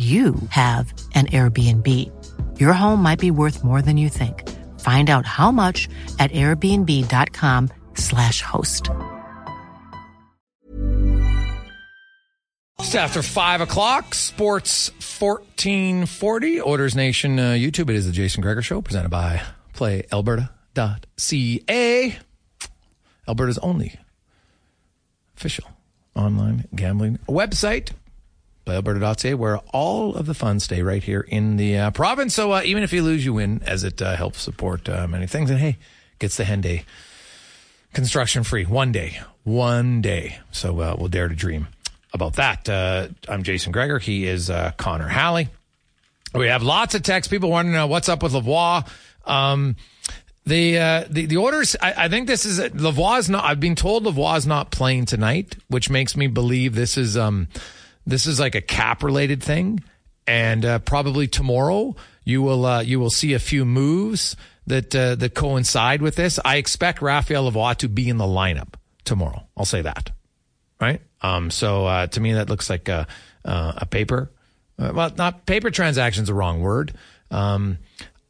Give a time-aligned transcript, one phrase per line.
[0.00, 1.86] you have an Airbnb.
[2.58, 4.48] Your home might be worth more than you think.
[4.80, 8.88] Find out how much at airbnb.com/slash host.
[12.80, 17.90] Just after five o'clock, Sports 1440, Oilers Nation uh, YouTube.
[17.90, 19.42] It is the Jason Gregor Show presented by
[19.74, 22.18] PlayAlberta.ca.
[23.28, 23.96] Alberta's only
[25.36, 25.68] official
[26.16, 27.90] online gambling website.
[28.70, 32.34] PlayAlberta.ca, where all of the funds stay right here in the uh, province.
[32.34, 35.26] So uh, even if you lose, you win, as it uh, helps support uh, many
[35.26, 35.50] things.
[35.50, 35.78] And hey,
[36.18, 36.84] gets the Henday
[37.92, 40.38] construction free one day, one day.
[40.52, 41.68] So uh, we'll dare to dream
[42.12, 42.68] about that.
[42.68, 43.98] Uh, I'm Jason Gregor.
[43.98, 45.48] He is Connor Halley.
[46.34, 47.30] We have lots of texts.
[47.30, 48.88] People want to know what's up with Lavoie.
[49.24, 49.76] Um,
[50.46, 51.76] the, uh, the the Oilers.
[51.80, 53.44] I, I think this is Lavoie is not.
[53.44, 57.48] I've been told Lavoie is not playing tonight, which makes me believe this is um
[58.06, 59.82] this is like a cap related thing,
[60.26, 61.94] and uh, probably tomorrow
[62.24, 66.38] you will uh, you will see a few moves that uh, that coincide with this.
[66.44, 68.74] I expect Raphael Lavoie to be in the lineup
[69.04, 69.46] tomorrow.
[69.56, 70.10] I'll say that,
[70.80, 71.00] right?
[71.22, 73.06] Um, so uh, to me, that looks like a,
[73.44, 74.30] uh, a paper.
[74.78, 76.94] Uh, well, not paper transaction's a wrong word.
[77.30, 77.78] Um,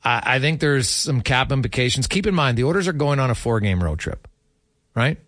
[0.02, 2.06] I, I think there's some cap implications.
[2.06, 4.26] Keep in mind the Oilers are going on a four game road trip,
[4.94, 5.18] right?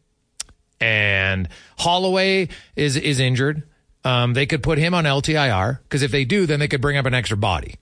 [0.80, 1.48] And
[1.78, 3.62] Holloway is is injured.
[4.04, 6.96] Um, they could put him on LTIR because if they do, then they could bring
[6.96, 7.76] up an extra body,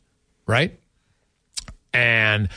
[0.47, 0.79] right?
[1.95, 2.49] And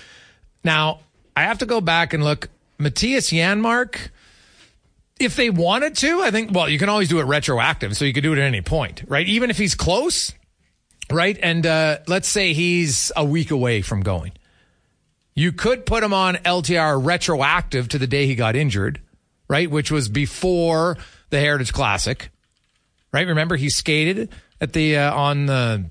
[0.64, 1.00] now
[1.36, 2.50] I have to go back and look.
[2.80, 4.10] Mattias Janmark,
[5.20, 8.14] if they wanted to, I think, well, you can always do it retroactive, so you
[8.14, 9.26] could do it at any point, right?
[9.28, 10.34] Even if he's close,
[11.10, 11.38] right?
[11.42, 14.34] And uh, let's say he's a week away from going.
[15.36, 19.02] You could put him on LTR retroactive to the day he got injured,
[19.48, 19.70] right?
[19.70, 20.98] Which was before
[21.30, 22.30] the Heritage Classic
[23.14, 23.28] right?
[23.28, 24.30] Remember he skated
[24.60, 25.86] at the uh, on the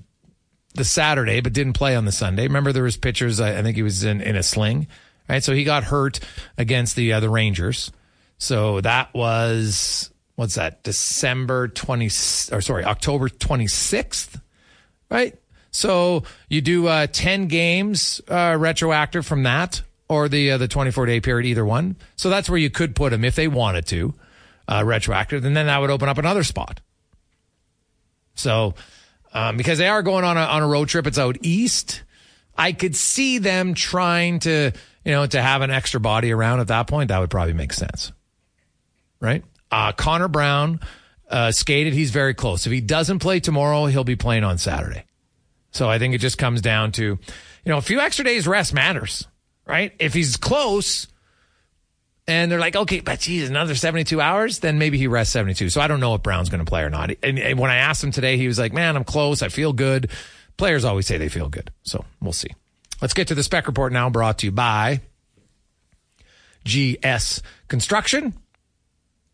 [0.75, 2.43] the Saturday, but didn't play on the Sunday.
[2.43, 3.39] Remember there was pictures.
[3.39, 4.87] I, I think he was in, in a sling,
[5.29, 5.43] right?
[5.43, 6.19] So he got hurt
[6.57, 7.91] against the uh, the Rangers.
[8.37, 10.83] So that was what's that?
[10.83, 14.39] December twenty or sorry, October twenty sixth,
[15.09, 15.35] right?
[15.71, 20.91] So you do uh, ten games uh, retroactive from that, or the uh, the twenty
[20.91, 21.95] four day period, either one.
[22.15, 24.13] So that's where you could put him if they wanted to
[24.67, 26.81] uh, retroactive, and then that would open up another spot.
[28.35, 28.75] So,
[29.33, 32.03] um, because they are going on a, on a road trip, it's out east.
[32.57, 34.71] I could see them trying to,
[35.03, 37.09] you know, to have an extra body around at that point.
[37.09, 38.11] That would probably make sense.
[39.19, 39.43] Right?
[39.71, 40.79] Uh, Connor Brown,
[41.29, 41.93] uh, skated.
[41.93, 42.67] He's very close.
[42.67, 45.05] If he doesn't play tomorrow, he'll be playing on Saturday.
[45.71, 47.19] So I think it just comes down to, you
[47.65, 49.27] know, a few extra days rest matters,
[49.65, 49.93] right?
[49.97, 51.07] If he's close,
[52.27, 55.69] and they're like, okay, but geez, another 72 hours, then maybe he rests 72.
[55.69, 57.11] So I don't know if Brown's going to play or not.
[57.21, 59.41] And, and, when I asked him today, he was like, man, I'm close.
[59.41, 60.09] I feel good.
[60.55, 61.71] Players always say they feel good.
[61.83, 62.49] So we'll see.
[63.01, 65.01] Let's get to the spec report now, brought to you by
[66.63, 68.33] GS Construction.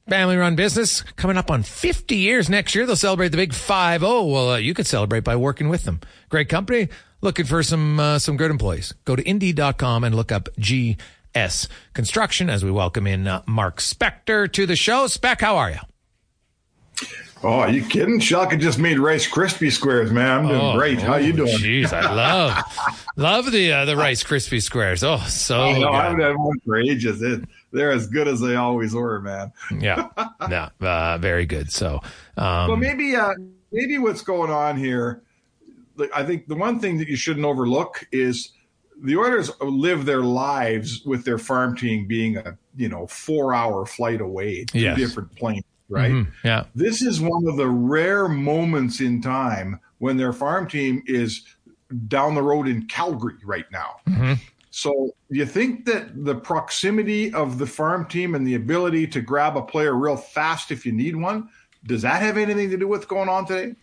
[0.07, 2.87] Family run business coming up on 50 years next year.
[2.87, 4.23] They'll celebrate the big 5 0.
[4.23, 5.99] Well, uh, you could celebrate by working with them.
[6.29, 6.89] Great company.
[7.21, 8.93] Looking for some uh, some good employees.
[9.05, 10.97] Go to indeed.com and look up GS
[11.93, 15.07] Construction as we welcome in uh, Mark Spector to the show.
[15.07, 15.79] Spec, how are you?
[17.41, 18.19] Oh, are you kidding?
[18.19, 20.39] Shaka just made Rice Krispie squares, man.
[20.39, 21.01] I'm doing Oh, great.
[21.01, 21.57] How you oh, doing?
[21.57, 22.57] Jeez, I love
[23.15, 25.03] love the uh, the Rice Krispie squares.
[25.03, 27.21] Oh, so Oh, no, I haven't had one for ages.
[27.21, 29.53] It, they're as good as they always were, man.
[29.79, 30.09] yeah,
[30.49, 31.71] yeah, uh, very good.
[31.71, 32.01] So,
[32.35, 33.35] um, Well, maybe, uh,
[33.71, 35.21] maybe what's going on here,
[36.13, 38.51] I think the one thing that you shouldn't overlook is
[39.03, 43.85] the Oilers live their lives with their farm team being a you know four hour
[43.85, 44.97] flight away, two Yes.
[44.97, 46.11] different planes, right?
[46.11, 51.03] mhm, yeah, This is one of the rare moments in time when their farm team
[51.05, 51.43] is
[52.07, 53.95] down the road in Calgary right now.
[54.07, 54.33] Mm-hmm.
[54.71, 59.57] So, you think that the proximity of the farm team and the ability to grab
[59.57, 61.49] a player real fast if you need one,
[61.85, 63.73] does that have anything to do with going on today?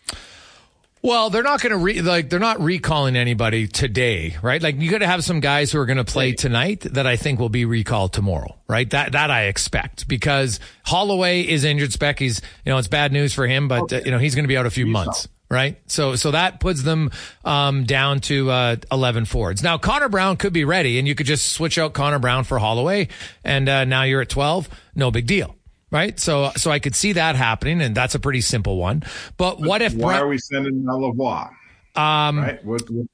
[1.01, 4.61] Well, they're not going to re- like they're not recalling anybody today, right?
[4.61, 7.15] Like you got to have some guys who are going to play tonight that I
[7.15, 8.89] think will be recalled tomorrow, right?
[8.89, 11.93] That that I expect because Holloway is injured.
[11.93, 14.43] Spec, he's you know it's bad news for him, but uh, you know he's going
[14.45, 15.77] to be out a few months, right?
[15.87, 17.11] So so that puts them
[17.45, 19.61] um, down to uh, eleven forwards.
[19.61, 22.57] Now Connor Brown could be ready, and you could just switch out Connor Brown for
[22.57, 23.09] Holloway,
[23.43, 24.67] and uh, now you're at twelve.
[24.95, 25.55] No big deal.
[25.89, 29.03] Right, so so I could see that happening, and that's a pretty simple one.
[29.37, 31.49] But what if Why are we sending Lavoie?
[31.95, 32.63] um, Right?
[32.65, 33.05] What, what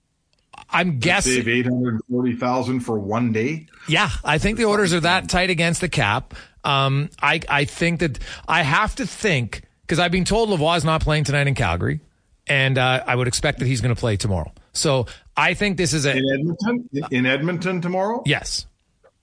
[0.72, 1.34] I'm guessing.
[1.34, 3.68] save eight hundred forty thousand for one day?
[3.88, 6.34] Yeah, I think the Oilers are that tight against the cap.
[6.64, 8.18] Um, I I think that
[8.48, 12.00] I have to think because I've been told Lavoie is not playing tonight in Calgary,
[12.48, 14.52] and uh, I would expect that he's going to play tomorrow.
[14.72, 15.06] So
[15.38, 16.90] I think this is a In Edmonton?
[17.12, 18.24] In Edmonton tomorrow?
[18.26, 18.66] yes,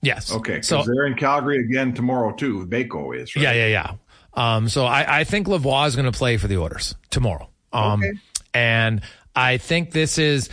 [0.01, 0.31] yes.
[0.31, 2.65] Okay, so they're in Calgary again tomorrow too.
[2.65, 3.43] Baco is right.
[3.43, 3.91] yeah, yeah, yeah.
[4.33, 7.49] Um, so I, I think Lavoie is going to play for the Oilers tomorrow.
[7.73, 8.13] Um, Okay.
[8.53, 9.01] and
[9.35, 10.49] I think this is.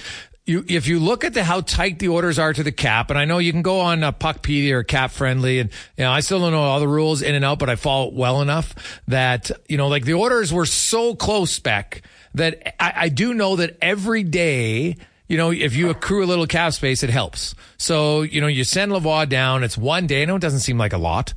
[0.47, 3.19] You, if you look at the, how tight the Oilers are to the cap, and
[3.19, 5.69] I know you can go on uh, Puckpedia or Cap Friendly, and
[5.99, 8.09] you know I still don't know all the rules in and out, but I follow
[8.09, 8.75] it well enough
[9.09, 12.01] that you know like the Oilers were so close spec
[12.33, 14.97] that I, I do know that every day
[15.29, 17.55] you know, if you accrue a little cap space, it helps.
[17.77, 19.63] So, you know, you send Lavoie down.
[19.63, 20.23] It's one day.
[20.23, 21.35] I know it doesn't seem like a lot,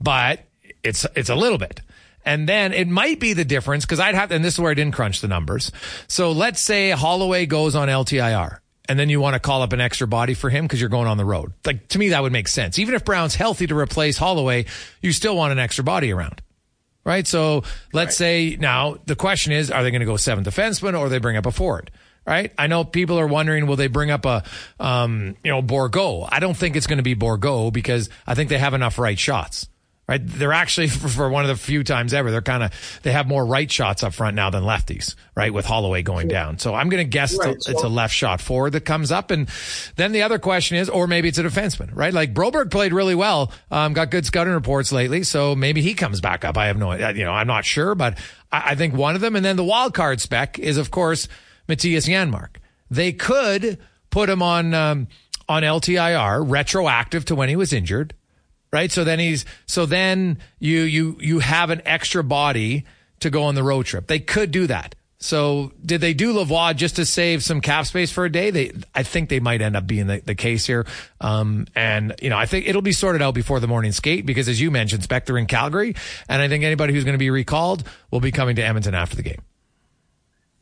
[0.00, 0.40] but
[0.82, 1.80] it's it's a little bit.
[2.24, 4.74] And then it might be the difference because I'd have, and this is where I
[4.74, 5.72] didn't crunch the numbers.
[6.06, 9.80] So let's say Holloway goes on LTIR and then you want to call up an
[9.80, 11.52] extra body for him because you're going on the road.
[11.64, 12.78] Like to me, that would make sense.
[12.78, 14.66] Even if Brown's healthy to replace Holloway,
[15.00, 16.40] you still want an extra body around.
[17.04, 17.26] Right.
[17.26, 21.08] So let's say now the question is, are they going to go seven defenseman or
[21.08, 21.90] they bring up a forward?
[22.24, 22.52] Right.
[22.56, 24.44] I know people are wondering, will they bring up a,
[24.78, 26.28] um, you know, Bourgault?
[26.30, 29.18] I don't think it's going to be Bourgault because I think they have enough right
[29.18, 29.68] shots.
[30.08, 30.20] Right.
[30.22, 33.46] They're actually for, one of the few times ever, they're kind of, they have more
[33.46, 35.52] right shots up front now than lefties, right?
[35.52, 36.58] With Holloway going down.
[36.58, 39.10] So I'm going to guess Right, it's, a, it's a left shot forward that comes
[39.10, 39.30] up.
[39.30, 39.48] And
[39.96, 42.12] then the other question is, or maybe it's a defenseman, right?
[42.12, 45.22] Like Broberg played really well, um, got good scouting reports lately.
[45.22, 46.56] So maybe he comes back up.
[46.56, 48.18] I have no, you know, I'm not sure, but
[48.52, 49.34] I, I think one of them.
[49.34, 51.26] And then the wild card spec is, of course,
[51.68, 52.56] Mattias Janmark.
[52.90, 53.78] They could
[54.10, 55.08] put him on, um,
[55.48, 58.14] on LTIR, retroactive to when he was injured
[58.72, 58.90] right?
[58.90, 62.84] So then he's so then you you you have an extra body
[63.20, 64.06] to go on the road trip.
[64.06, 64.94] They could do that.
[65.18, 68.50] So did they do Lavoie just to save some cap space for a day?
[68.50, 70.84] They I think they might end up being the, the case here.
[71.20, 74.48] Um, and you know I think it'll be sorted out before the morning skate because
[74.48, 75.94] as you mentioned, Spectre in Calgary,
[76.28, 79.14] and I think anybody who's going to be recalled will be coming to Edmonton after
[79.14, 79.42] the game.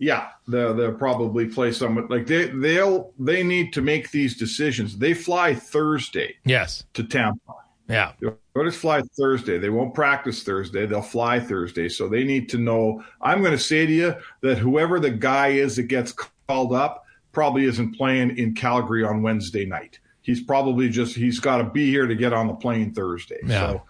[0.00, 4.96] Yeah, they'll, they'll probably play someone like they they'll they need to make these decisions.
[4.96, 6.84] They fly Thursday Yes.
[6.94, 7.52] to Tampa.
[7.86, 8.12] Yeah.
[8.18, 9.58] The Oilers fly Thursday.
[9.58, 10.86] They won't practice Thursday.
[10.86, 11.90] They'll fly Thursday.
[11.90, 13.04] So they need to know.
[13.20, 17.04] I'm going to say to you that whoever the guy is that gets called up
[17.32, 19.98] probably isn't playing in Calgary on Wednesday night.
[20.22, 23.40] He's probably just he's got to be here to get on the plane Thursday.
[23.44, 23.72] Yeah.
[23.72, 23.82] So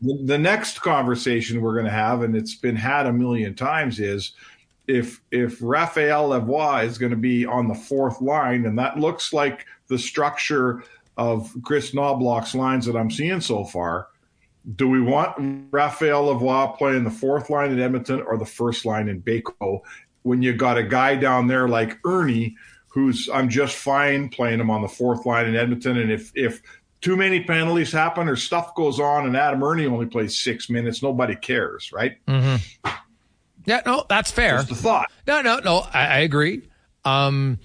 [0.00, 3.98] the, the next conversation we're going to have, and it's been had a million times,
[3.98, 4.32] is
[4.88, 9.32] if if Raphael Lavoie is going to be on the fourth line, and that looks
[9.32, 10.82] like the structure
[11.16, 14.08] of Kris Knoblauch's lines that I'm seeing so far,
[14.76, 19.08] do we want Raphael Lavoie playing the fourth line in Edmonton or the first line
[19.08, 19.80] in Baco
[20.22, 22.56] when you got a guy down there like Erne,
[22.88, 26.62] who's I'm just fine playing him on the fourth line in Edmonton, and if if
[27.02, 31.02] too many penalties happen or stuff goes on and Adam Erne only plays six minutes,
[31.02, 32.16] nobody cares, right?
[32.26, 32.90] Mm-hmm.
[33.66, 33.82] Yeah.
[33.86, 34.58] No, that's fair.
[34.58, 35.10] A thought.
[35.26, 35.78] No, no, no.
[35.92, 36.68] I, I agree.
[37.04, 37.58] Um,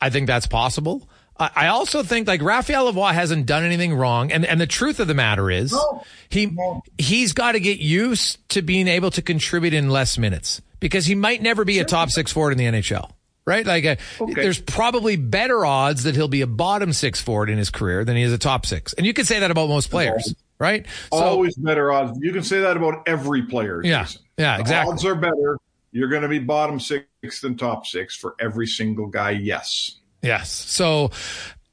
[0.00, 1.08] I think that's possible.
[1.38, 5.00] I I also think like Raphael Lavoie hasn't done anything wrong, and and the truth
[5.00, 6.02] of the matter is No.
[6.28, 6.82] he No.
[6.98, 11.14] he's got to get used to being able to contribute in less minutes because he
[11.14, 13.10] might never be a top six forward in the NHL.
[13.48, 14.42] Right, like uh, Okay.
[14.42, 18.16] there's probably better odds that he'll be a bottom six forward in his career than
[18.16, 20.84] he is a top six, and you could say that about most players, right?
[21.12, 22.18] So Always better odds.
[22.20, 23.80] You can say that about every player.
[23.84, 24.02] Yeah.
[24.02, 24.22] Jason.
[24.38, 24.92] Yeah, The exactly.
[24.92, 25.58] Odds are better.
[25.92, 27.06] You're going to be bottom six
[27.40, 29.30] than top six for every single guy.
[29.30, 29.98] Yes.
[30.22, 30.50] Yes.
[30.50, 31.10] So,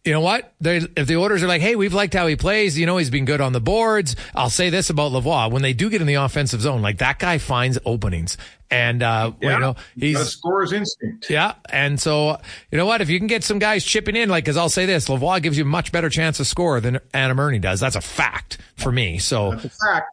[0.06, 0.54] you know what?
[0.62, 3.10] They, if the Oilers are like, hey, we've liked how he plays, you know, he's
[3.10, 4.16] been good on the boards.
[4.36, 5.52] I'll say this about Lavoie.
[5.52, 8.38] When they do get in the offensive zone, like that guy finds openings.
[8.74, 11.30] And, uh, you know, He's he's, scorer's instinct.
[11.30, 11.54] yeah.
[11.70, 12.38] And so,
[12.72, 13.02] you know what?
[13.02, 15.58] If you can get some guys chipping in, like, cause I'll say this, Lavoie gives
[15.58, 17.80] you a much better chance to score than Adam Erne does.
[17.80, 19.20] That's a fact for me.
[19.20, 19.60] So,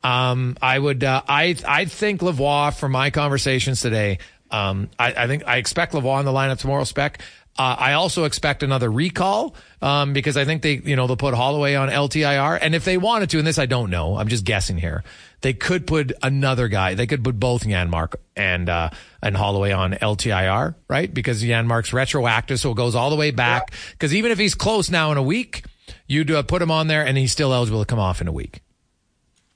[0.04, 4.18] a um, I would, uh, I, I think Lavoie from my conversations today.
[4.50, 6.84] Um, I, I think I expect Lavoie in the lineup tomorrow.
[6.84, 7.20] Spec.
[7.60, 11.34] Uh, I also expect another recall um, because I think they, you know, they'll put
[11.34, 14.46] Holloway on LTIR, and if they wanted to, and this I don't know, I'm just
[14.46, 15.04] guessing here,
[15.42, 16.94] they could put another guy.
[16.94, 18.88] They could put both Janmark and uh,
[19.22, 21.12] and Holloway on LTIR, right?
[21.12, 23.74] Because Janmark's retroactive, so it goes all the way back.
[23.90, 25.64] Because even if he's close now in a week,
[26.06, 28.32] you'd uh, put him on there, and he's still eligible to come off in a
[28.32, 28.62] week.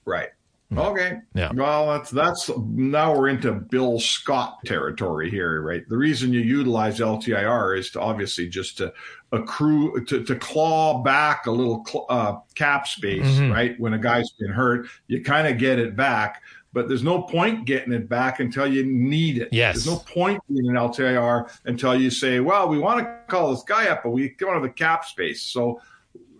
[0.04, 0.28] Right.
[0.76, 1.18] Okay.
[1.35, 1.52] Yeah.
[1.54, 5.88] Well, that's that's now we're into Bill Scott territory here, right?
[5.88, 8.92] The reason you utilize LTIR is to obviously just to
[9.33, 13.52] accrue to, to claw back a little cl- uh, cap space, Mm-hmm.
[13.52, 13.78] right?
[13.80, 16.42] When a guy's been hurt, you kind of get it back,
[16.73, 19.49] but there's no point getting it back until you need it.
[19.52, 19.75] Yes.
[19.85, 23.62] There's no point in an LTIR until you say, "Well, we want to call this
[23.64, 25.80] guy up, but we don't have the cap space." So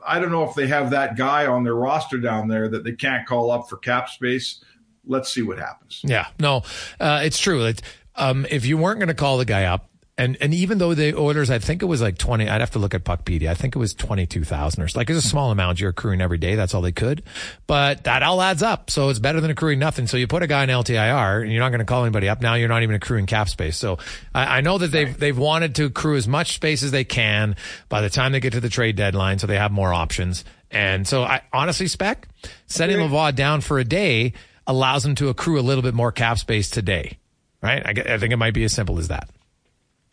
[0.07, 2.93] I don't know if they have that guy on their roster down there that they
[2.93, 4.63] can't call up for cap space.
[5.07, 6.01] Let's see what happens.
[6.05, 6.63] Yeah, no,
[7.01, 7.65] uh, it's true.
[7.65, 7.83] It,
[8.17, 11.17] um, if you weren't going to call the guy up, and and even though the
[11.17, 12.49] Oilers, I think it was like twenty.
[12.49, 13.49] I'd have to look at Puckpedia.
[13.49, 15.01] I think it was twenty two thousand or so.
[15.01, 16.55] like it's a small amount you're accruing every day.
[16.55, 17.25] That's all they could,
[17.67, 18.91] but that all adds up.
[18.91, 20.07] So it's better than accruing nothing.
[20.07, 22.41] So you put a guy in LTIR, and you're not going to call anybody up.
[22.41, 23.77] Now you're not even accruing cap space.
[23.77, 23.99] So
[24.33, 27.57] I, I know that they've they've wanted to accrue as much space as they can
[27.89, 30.45] by the time they get to the trade deadline, so they have more options.
[30.71, 32.29] And so I honestly spec
[32.67, 36.39] setting Lavoie down for a day allows them to accrue a little bit more cap
[36.39, 37.19] space today.
[37.61, 37.83] Right?
[37.85, 39.29] I, I think it might be as simple as that.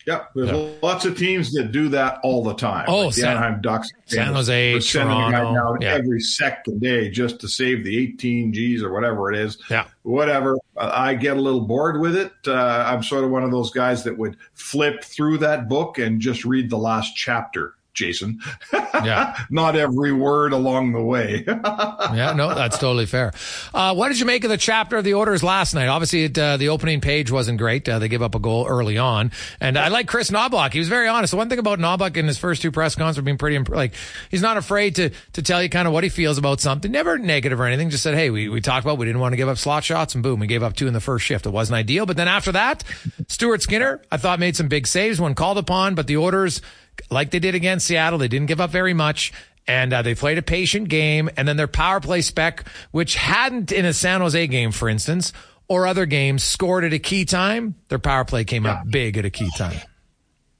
[0.06, 0.50] Yeah, there's
[0.82, 2.86] lots of teams that do that all the time.
[2.88, 5.94] Oh, Like the San- Anaheim Ducks, San Jose, They're a guy Toronto, down yeah.
[5.94, 9.58] every second day just to save the 18 G's or whatever it is.
[9.70, 9.86] Yeah.
[10.02, 10.56] whatever.
[10.76, 12.32] Uh, I get a little bored with it.
[12.46, 16.20] Uh, I'm sort of one of those guys that would flip through that book and
[16.20, 17.74] just read the last chapter.
[17.94, 18.40] Jason,
[18.72, 19.36] Yeah.
[19.50, 21.44] not every word along the way.
[21.46, 23.32] yeah, no, that's totally fair.
[23.74, 25.88] Uh, what did you make of the chapter of the Oilers last night?
[25.88, 27.86] Obviously, it, uh, the opening page wasn't great.
[27.88, 29.30] Uh, they give up a goal early on,
[29.60, 30.72] and I like Kris Knoblauch.
[30.72, 31.32] He was very honest.
[31.32, 33.68] The one thing about Knoblauch in his first two press cons were being pretty imp-
[33.68, 33.92] like
[34.30, 36.90] he's not afraid to to tell you kind of what he feels about something.
[36.90, 37.90] Never negative or anything.
[37.90, 40.14] Just said, hey, we we talked about we didn't want to give up slot shots,
[40.14, 41.44] and boom, we gave up two in the first shift.
[41.44, 42.84] It wasn't ideal, but then after that,
[43.28, 46.62] Stuart Skinner, I thought made some big saves when called upon, but the Oilers.
[47.10, 49.32] Like they did against Seattle, they didn't give up very much
[49.66, 51.30] and uh, they played a patient game.
[51.36, 55.32] And then their power play spec, which hadn't in a San Jose game, for instance,
[55.68, 57.76] or other games, scored at a key time.
[57.88, 59.78] Their power play came up big at a key time.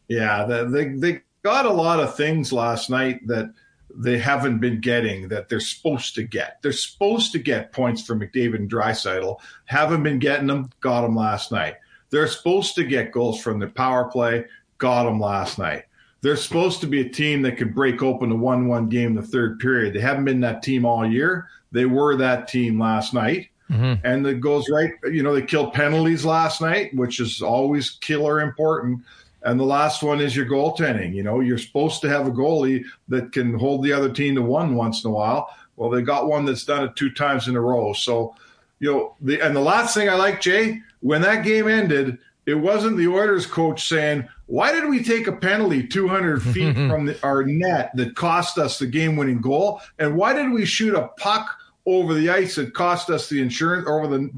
[0.09, 3.53] Yeah, the, they they got a lot of things last night that
[3.95, 6.59] they haven't been getting that they're supposed to get.
[6.63, 9.39] They're supposed to get points from McDavid and Draisaitl.
[9.67, 10.71] Haven't been getting them.
[10.81, 11.77] Got them last night.
[12.11, 14.47] They're supposed to get goals from the power play.
[14.79, 15.85] Got them last night.
[16.23, 19.23] They're supposed to be a team that could break open a one-one game in the
[19.23, 19.93] third period.
[19.93, 21.49] They haven't been that team all year.
[21.73, 23.49] They were that team last night.
[23.71, 24.07] Mm-hmm.
[24.07, 28.41] And it goes right, you know, they killed penalties last night, which is always killer
[28.41, 29.03] important.
[29.43, 31.15] And the last one is your goaltending.
[31.15, 34.43] You know, you're supposed to have a goalie that can hold the other team to
[34.43, 35.49] one once in a while.
[35.77, 37.95] Well, they got one that's done it two times in a row.
[37.95, 38.37] So,
[38.79, 42.55] you know, the and the last thing I like, Jay, when that game ended, it
[42.55, 47.19] wasn't the Oilers coach saying, "Why did we take a penalty 200 feet from the,
[47.23, 49.81] our net that cost us the game-winning goal?
[49.99, 51.57] And why did we shoot a puck
[51.87, 54.31] over the ice that cost us the insurance over the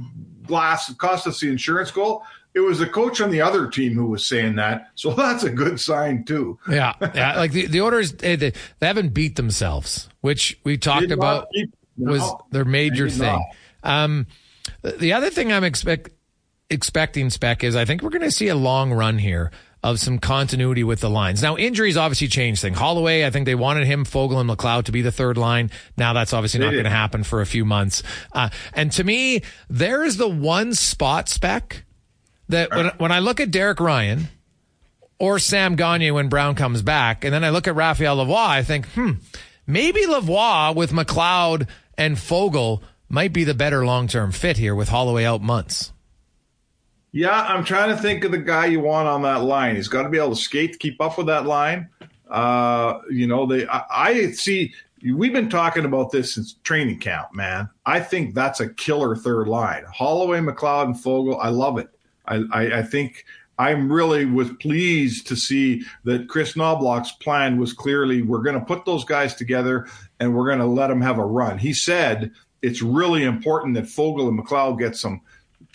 [0.47, 3.95] glass that cost us the insurance goal?" It was the coach on the other team
[3.95, 6.59] who was saying that, so that's a good sign too.
[6.69, 6.93] Yeah.
[7.15, 7.37] Yeah.
[7.37, 11.75] Like the, the Oilers, they, they they haven't beat themselves, which we talked about beat-
[11.97, 12.13] no.
[12.13, 13.45] was their major thing.
[13.83, 14.27] Um,
[14.83, 16.11] the other thing I'm expect,
[16.71, 19.51] expecting, Spec, is I think we're going to see a long run here
[19.83, 21.43] of some continuity with the lines.
[21.43, 22.79] Now, injuries obviously change things.
[22.79, 25.71] Holloway, I think they wanted him, Foegele, and McLeod to be the third line.
[25.99, 28.03] Now that's obviously not going to happen for a few months.
[28.33, 31.85] Uh, and to me, there is the one spot spec
[32.49, 34.29] that when, when I look at Derek Ryan,
[35.19, 37.25] or Sam Gagner when Brown comes back.
[37.25, 39.13] And then I look at Raphael Lavoie, I think, hmm,
[39.67, 44.89] maybe Lavoie with McLeod and Foegele might be the better long term fit here with
[44.89, 45.93] Holloway out months.
[47.15, 49.77] Yeah, I'm trying to think of the guy you want on that line.
[49.77, 51.89] He's got to be able to skate, keep up with that line.
[52.29, 57.33] Uh, you know, they I, I see we've been talking about this since training camp,
[57.33, 57.69] man.
[57.87, 59.85] I think that's a killer third line.
[59.85, 61.39] Holloway, McLeod, and Foegele.
[61.41, 61.89] I love it.
[62.27, 63.25] I, I, I think
[63.61, 68.67] I'm really was pleased to see that Kris Knoblauch's plan was clearly we're going to
[68.67, 69.87] put those guys together
[70.19, 71.59] and we're going to let them have a run.
[71.59, 75.21] He said it's really important that Foegele and McLeod get some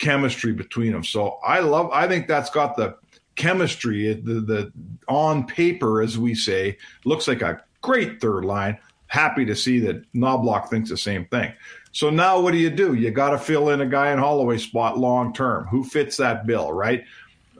[0.00, 1.04] chemistry between them.
[1.04, 1.90] So I love.
[1.92, 2.96] I think that's got the
[3.36, 4.12] chemistry.
[4.14, 4.72] The the
[5.06, 8.78] on paper, as we say, looks like a great third line.
[9.06, 11.52] Happy to see that Knoblauch thinks the same thing.
[11.92, 12.94] So now what do you do?
[12.94, 15.66] You got to fill in a guy in Holloway spot long term.
[15.66, 17.04] Who fits that bill, right?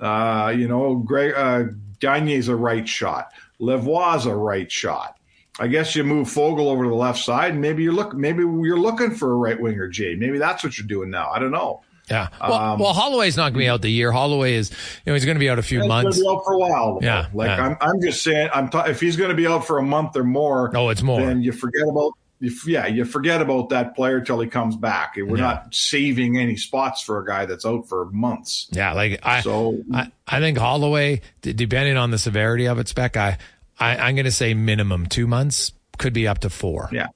[0.01, 1.65] Uh, you know, Greg uh,
[2.01, 3.33] Gagner's a right shot.
[3.61, 5.17] Lavoie's a right shot.
[5.59, 8.15] I guess you move Foegele over to the left side, and maybe you're look.
[8.15, 10.15] Maybe you're looking for a right winger, Jay.
[10.15, 11.31] Maybe that's what you're doing now.
[11.31, 11.83] I don't know.
[12.11, 12.29] Yeah.
[12.41, 14.11] Well, um, well Holloway's not going to be out the year.
[14.11, 14.77] Holloway is, you
[15.07, 16.21] know, he's going to be out a few months.
[16.27, 16.99] Out for a while.
[16.99, 17.07] Though.
[17.07, 17.29] Yeah.
[17.33, 17.67] Like yeah.
[17.67, 20.17] I'm, I'm just saying, I'm ta- if he's going to be out for a month
[20.17, 20.77] or more.
[20.77, 21.21] Oh, it's more.
[21.21, 25.15] Then you forget about you, yeah, you forget about that player till he comes back.
[25.17, 25.43] We're yeah.
[25.43, 28.67] not saving any spots for a guy that's out for months.
[28.73, 33.19] Yeah, like I, so I, I think Holloway, depending on the severity of it, spec,
[33.19, 33.37] I,
[33.79, 36.89] I I'm going to say minimum two months, could be up to four.
[36.93, 37.09] Yeah,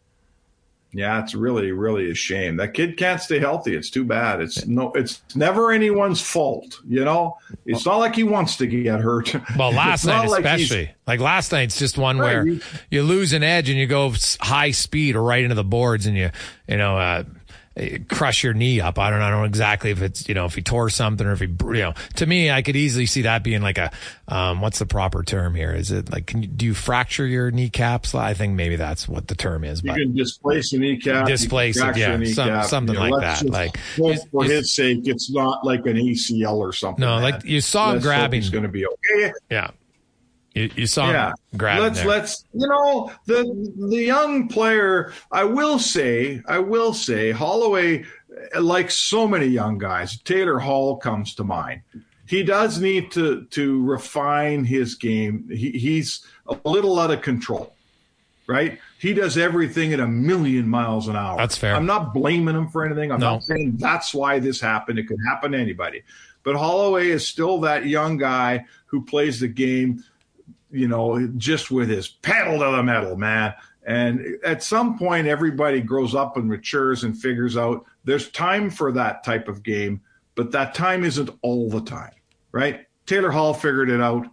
[0.94, 2.56] yeah, it's really, really a shame.
[2.56, 3.74] That kid can't stay healthy.
[3.74, 4.40] It's too bad.
[4.40, 6.80] It's no, it's never anyone's fault.
[6.86, 7.36] You know,
[7.66, 9.34] it's not like he wants to get hurt.
[9.58, 12.60] Well, last night like especially, like last night's just one right, where you,
[12.90, 16.16] you lose an edge and you go high speed or right into the boards and
[16.16, 16.30] you,
[16.68, 17.24] you know, uh,
[18.08, 18.98] crush your knee up.
[18.98, 21.32] I don't, I don't know exactly if it's, you know, if he tore something or
[21.32, 23.90] if he, you know, to me, I could easily see that being like a,
[24.28, 25.72] um, what's the proper term here?
[25.72, 28.14] Is it like, can you, do you fracture your kneecaps?
[28.14, 29.82] I think maybe that's what the term is.
[29.82, 31.26] You but can displace a kneecap.
[31.26, 32.22] Displace it, yeah.
[32.24, 33.50] Some, something you know, like that.
[33.50, 33.76] Like,
[34.30, 37.02] for his sake, it's not like an ACL or something.
[37.02, 37.22] No, man.
[37.22, 38.40] like you saw him grabbing.
[38.40, 39.32] It's going to be okay.
[39.50, 39.70] Yeah.
[40.54, 41.32] You, you saw yeah.
[41.52, 43.42] let's let's you know the
[43.90, 45.12] the young player.
[45.32, 48.04] I will say, I will say, Holloway,
[48.60, 51.82] like so many young guys, Taylor Hall comes to mind.
[52.26, 55.48] He does need to to refine his game.
[55.50, 57.74] He, he's a little out of control,
[58.46, 58.78] right?
[59.00, 61.36] He does everything at a million miles an hour.
[61.36, 61.74] That's fair.
[61.74, 63.10] I'm not blaming him for anything.
[63.10, 63.32] I'm no.
[63.32, 65.00] not saying that's why this happened.
[65.00, 66.04] It could happen to anybody.
[66.44, 70.04] But Holloway is still that young guy who plays the game
[70.74, 73.54] you know, just with his pedal to the metal, man.
[73.86, 78.92] And at some point, everybody grows up and matures and figures out there's time for
[78.92, 80.00] that type of game,
[80.34, 82.12] but that time isn't all the time,
[82.52, 82.86] right?
[83.06, 84.26] Taylor Hall figured it out.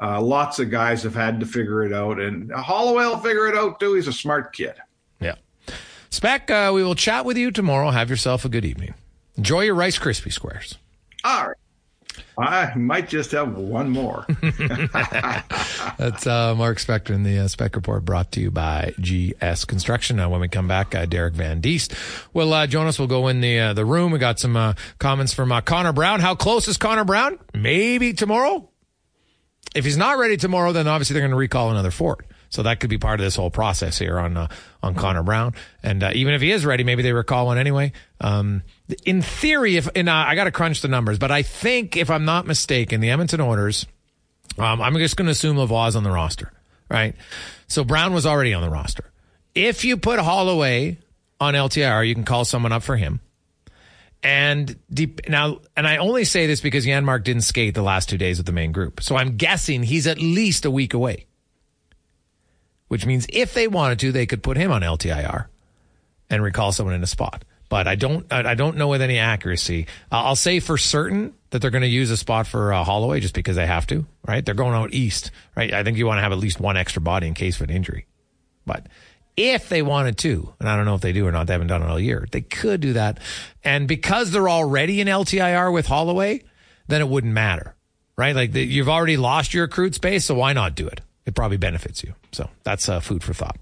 [0.00, 3.54] Uh, lots of guys have had to figure it out, and Holloway will figure it
[3.54, 3.94] out too.
[3.94, 4.74] He's a smart kid.
[5.20, 5.34] Yeah.
[6.08, 7.90] Spec, uh, we will chat with you tomorrow.
[7.90, 8.94] Have yourself a good evening.
[9.36, 10.76] Enjoy your Rice Krispie Squares.
[11.24, 11.56] All right.
[12.38, 14.24] I might just have one more.
[15.98, 20.16] That's uh, Mark Spector in the uh, Spec Report brought to you by GS Construction.
[20.16, 21.62] Now, when we come back, uh, Derek Van
[22.32, 22.98] will uh, join us.
[22.98, 24.12] We'll go in the uh, the room.
[24.12, 26.20] We got some uh, comments from Connor Brown.
[26.20, 27.38] How close is Connor Brown?
[27.54, 28.68] Maybe tomorrow.
[29.74, 32.26] If he's not ready tomorrow, then obviously they're going to recall another Ford.
[32.48, 34.48] So that could be part of this whole process here on
[34.82, 35.54] on Connor Brown.
[35.82, 37.92] And even if he is ready, maybe they recall one anyway.
[38.20, 38.62] Um,
[39.04, 42.24] in theory, if and I got to crunch the numbers, but I think if I'm
[42.24, 43.86] not mistaken, the Edmonton Oilers.
[44.58, 46.52] Um, I'm just going to assume Lavoie's on the roster,
[46.90, 47.14] right?
[47.68, 49.10] So Brown was already on the roster.
[49.54, 50.98] If you put Holloway
[51.40, 53.20] on LTIR, you can call someone up for him.
[54.22, 58.18] And deep, now, and I only say this because Janmark didn't skate the last two
[58.18, 59.02] days of the main group.
[59.02, 61.26] So I'm guessing he's at least a week away
[62.90, 65.46] which means if they wanted to, they could put him on LTIR
[66.28, 67.44] and recall someone in a spot.
[67.70, 69.86] But I don't, I don't know with any accuracy.
[70.12, 73.32] I'll say for certain that they're going to use a spot for uh, Holloway just
[73.32, 74.44] because they have to, right?
[74.44, 75.72] They're going out east, right?
[75.72, 77.74] I think you want to have at least one extra body in case of an
[77.74, 78.06] injury.
[78.66, 78.86] But
[79.36, 81.68] if they wanted to, and I don't know if they do or not, they haven't
[81.68, 83.18] done it all year, they could do that.
[83.64, 86.42] And because they're already in LTIR with Holloway,
[86.88, 87.74] then it wouldn't matter,
[88.18, 88.34] right?
[88.34, 91.00] Like the, you've already lost your accrued space, so why not do it?
[91.30, 92.14] it probably benefits you.
[92.32, 93.56] So that's uh, food for thought.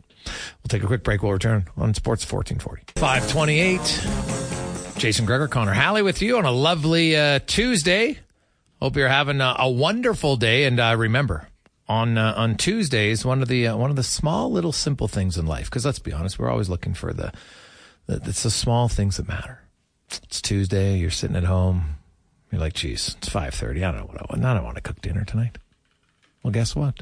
[0.62, 1.22] We'll take a quick break.
[1.22, 3.00] We'll return on Sports 1440.
[3.00, 4.98] 528.
[4.98, 8.18] Jason Gregor, Connor Halley with you on a lovely uh, Tuesday.
[8.80, 10.64] Hope you're having a, a wonderful day.
[10.64, 11.48] And uh, remember,
[11.88, 15.36] on uh, on Tuesdays, one of the uh, one of the small little simple things
[15.38, 15.66] in life.
[15.66, 17.32] Because let's be honest, we're always looking for the,
[18.06, 19.60] the it's the small things that matter.
[20.10, 20.96] It's Tuesday.
[20.98, 21.96] You're sitting at home.
[22.50, 23.84] You're like, geez, it's five thirty.
[23.84, 24.44] I don't know what I want.
[24.44, 25.58] I don't want to cook dinner tonight.
[26.42, 27.00] Well, guess what?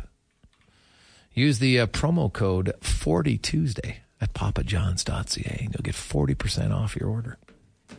[1.36, 7.36] Use the uh, promo code 40Tuesday at papajohns.ca and you'll get 40% off your order.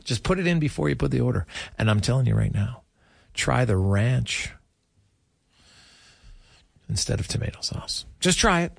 [0.04, 1.45] Just put it in before you put the order.
[1.78, 2.82] And I'm telling you right now,
[3.36, 4.52] try the ranch
[6.89, 8.06] instead of tomato sauce.
[8.19, 8.76] Just try it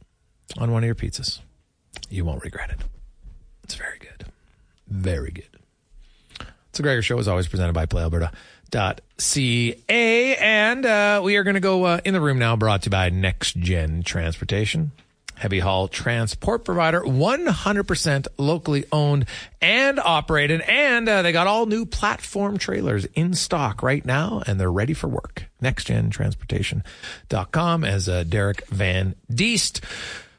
[0.59, 1.39] on one of your pizzas.
[2.11, 2.81] You won't regret it.
[3.63, 4.27] It's very good.
[4.89, 5.59] Very good.
[6.71, 7.87] It's a Gregor Show is always presented by
[8.71, 10.37] PlayAlberta.ca.
[10.37, 12.91] And uh, we are going to go uh, in the room now, brought to you
[12.91, 14.93] by Next Gen Transportation
[15.39, 19.25] heavy haul transport provider, 100% locally owned
[19.61, 20.61] and operated.
[20.63, 24.95] And uh, they got all new platform trailers in stock right now, and they're ready
[24.95, 25.45] for work.
[25.63, 29.81] NextGenTransportation.com as uh, Derek Van Diest.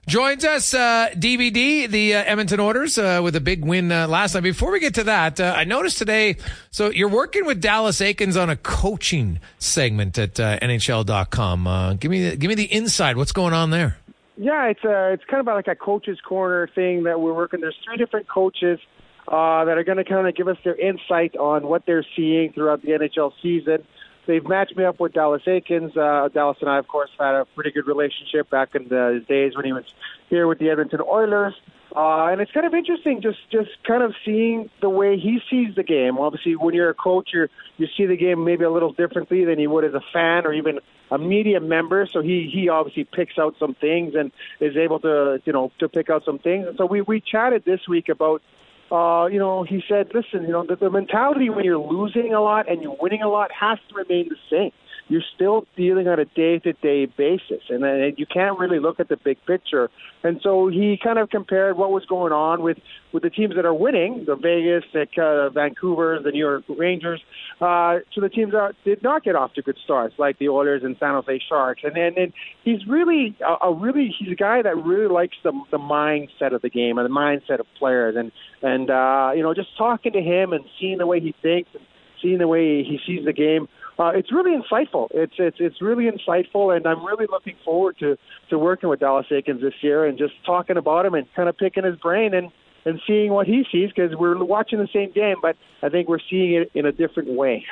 [0.09, 4.33] Joins us, uh, DVD, the uh, Edmonton Oilers, uh, with a big win uh, last
[4.33, 4.41] night.
[4.41, 6.37] Before we get to that, uh, I noticed today,
[6.71, 11.97] so you're working with Dallas Eakins on a coaching segment at uh, NHL.com.
[11.97, 13.17] give me, give me the inside.
[13.17, 13.99] What's going on there?
[14.35, 17.61] Yeah, it's it's kind of like a coach's corner thing that we're working.
[17.61, 18.79] There's three different coaches
[19.27, 22.51] uh, that are going to kind of give us their insight on what they're seeing
[22.53, 23.85] throughout the NHL season.
[24.29, 25.97] They've matched me up with Dallas Eakins.
[25.97, 29.55] Uh, Dallas and I, of course, had a pretty good relationship back in the days
[29.55, 29.85] when he was
[30.29, 31.55] here with the Edmonton Oilers.
[31.95, 35.73] Uh, and it's kind of interesting just just kind of seeing the way he sees
[35.73, 36.19] the game.
[36.19, 39.57] Obviously, when you're a coach, you you see the game maybe a little differently than
[39.57, 40.77] you would as a fan or even
[41.09, 42.05] a media member.
[42.05, 45.89] So he he obviously picks out some things and is able to you know to
[45.89, 46.67] pick out some things.
[46.67, 48.43] And so we we chatted this week about.
[48.91, 52.41] Uh, you know, he said, listen, you know, the, the mentality when you're losing a
[52.41, 54.71] lot and you're winning a lot has to remain the same
[55.09, 59.17] you're still dealing on a day-to-day basis, and then you can't really look at the
[59.17, 59.89] big picture.
[60.23, 62.77] And so he kind of compared what was going on with
[63.11, 67.19] with the teams that are winning, the Vegas, the uh, Vancouver, the New York Rangers,
[67.59, 70.83] uh, to the teams that did not get off to good starts, like the Oilers
[70.83, 71.81] and San Jose Sharks.
[71.83, 75.51] And then and he's really a, a really he's a guy that really likes the
[75.71, 79.55] the mindset of the game and the mindset of players, and and uh, you know
[79.55, 81.83] just talking to him and seeing the way he thinks and
[82.21, 83.67] seeing the way he sees the game
[83.99, 85.09] uh, it's really insightful.
[85.11, 88.17] It's it's it's really insightful, and I'm really looking forward to
[88.49, 91.57] to working with Dallas Eakins this year and just talking about him and kind of
[91.57, 92.49] picking his brain and
[92.85, 96.19] and seeing what he sees because we're watching the same game, but I think we're
[96.29, 97.65] seeing it in a different way.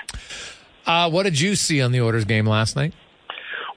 [0.85, 2.93] Uh, what did you see on the Oilers game last night?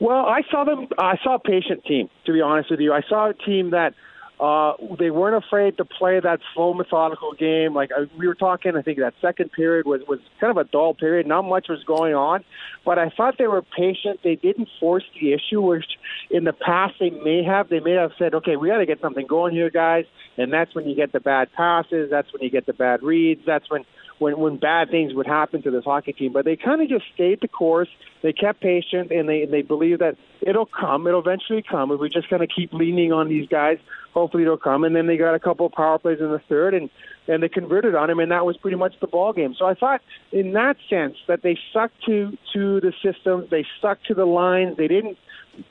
[0.00, 0.88] Well, I saw them.
[0.98, 2.08] I saw a patient team.
[2.26, 3.94] To be honest with you, I saw a team that
[4.40, 7.74] uh, they weren't afraid to play that slow, methodical game.
[7.74, 10.64] Like uh, we were talking, I think that second period was was kind of a
[10.64, 11.26] dull period.
[11.26, 12.42] Not much was going on,
[12.84, 14.20] but I thought they were patient.
[14.24, 15.84] They didn't force the issue, which
[16.30, 17.68] in the past they may have.
[17.68, 20.06] They may have said, "Okay, we got to get something going here, guys,"
[20.38, 22.08] and that's when you get the bad passes.
[22.10, 23.42] That's when you get the bad reads.
[23.44, 23.84] That's when
[24.20, 26.32] when when bad things would happen to this hockey team.
[26.32, 27.88] But they kind of just stayed the course.
[28.22, 31.06] They kept patient, and they they believe that it'll come.
[31.06, 31.90] It'll eventually come.
[31.90, 33.78] If we just kind of keep leaning on these guys,
[34.12, 34.84] hopefully it'll come.
[34.84, 36.90] And then they got a couple of power plays in the third, and
[37.26, 39.54] and they converted on him, and that was pretty much the ball game.
[39.58, 40.02] So I thought,
[40.32, 43.48] in that sense, that they stuck to to the system.
[43.50, 44.76] They stuck to the lines.
[44.76, 45.16] They didn't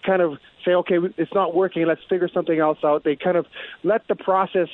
[0.05, 1.85] kind of say, okay, it's not working.
[1.85, 3.03] Let's figure something else out.
[3.03, 3.45] They kind of
[3.83, 4.67] let the process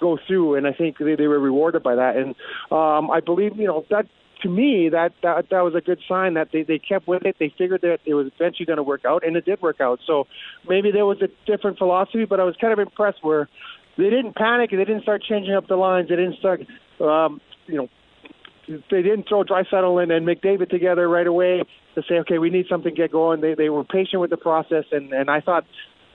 [0.00, 2.16] go through, and I think they, they were rewarded by that.
[2.16, 2.34] And
[2.70, 4.06] um, I believe, you know, that
[4.42, 7.36] to me that, that that was a good sign that they they kept with it.
[7.38, 10.00] They figured that it was eventually going to work out, and it did work out.
[10.06, 10.26] So
[10.68, 13.48] maybe there was a different philosophy, but I was kind of impressed where
[13.98, 16.08] they didn't panic and they didn't start changing up the lines.
[16.08, 16.60] They didn't start,
[17.00, 17.88] um, you know.
[18.68, 21.64] They didn't throw Draisaitl and, and McDavid together right away
[21.96, 23.40] to say, okay, we need something to get going.
[23.40, 25.64] They they were patient with the process, and and I thought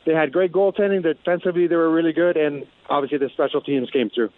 [0.05, 1.03] they had great goaltending.
[1.03, 4.29] Defensively, they were really good, and obviously the special teams came through.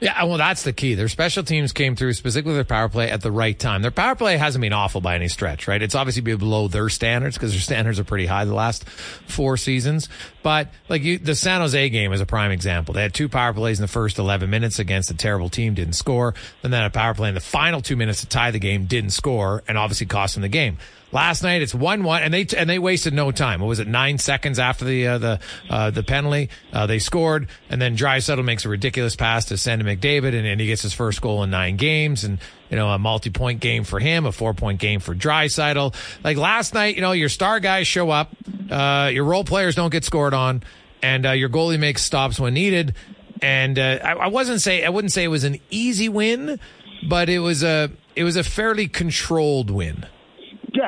[0.00, 0.94] Yeah, well, that's the key.
[0.94, 3.82] Their special teams came through, specifically their power play at the right time.
[3.82, 5.80] Their power play hasn't been awful by any stretch, right?
[5.80, 9.58] It's obviously been below their standards because their standards are pretty high the last four
[9.58, 10.08] seasons.
[10.42, 12.94] But like you, the San Jose game is a prime example.
[12.94, 15.92] They had two power plays in the first 11 minutes against a terrible team, didn't
[15.92, 16.34] score.
[16.62, 18.86] Then they had a power play in the final two minutes to tie the game,
[18.86, 20.78] didn't score, and obviously cost them the game.
[21.12, 23.60] Last night it's one one, and they and they wasted no time.
[23.60, 23.88] What was it?
[23.88, 28.44] Nine seconds after the uh, the uh, the penalty, uh, they scored, and then Draisaitl
[28.44, 31.50] makes a ridiculous pass to Send McDavid, and, and he gets his first goal in
[31.50, 32.38] nine games, and
[32.70, 35.94] you know a multi point game for him, a four point game for Draisaitl.
[36.22, 38.30] Like last night, you know your star guys show up,
[38.70, 40.62] uh, your role players don't get scored on,
[41.02, 42.94] and uh, your goalie makes stops when needed.
[43.42, 46.60] And uh, I, I wasn't say I wouldn't say it was an easy win,
[47.08, 50.06] but it was a it was a fairly controlled win.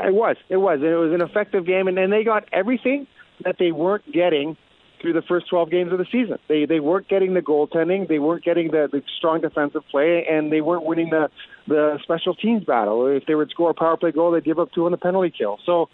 [0.03, 0.37] It was.
[0.49, 0.81] It was.
[0.83, 3.07] It was an effective game, and, and they got everything
[3.45, 4.57] that they weren't getting
[5.01, 6.39] through the first 12 games of the season.
[6.49, 10.51] They they weren't getting the goaltending, they weren't getting the, the strong defensive play, and
[10.51, 11.29] they weren't winning the
[11.67, 13.07] the special teams battle.
[13.07, 15.35] If they would score a power play goal, they'd give up two on the penalty
[15.37, 15.59] kill.
[15.67, 15.89] So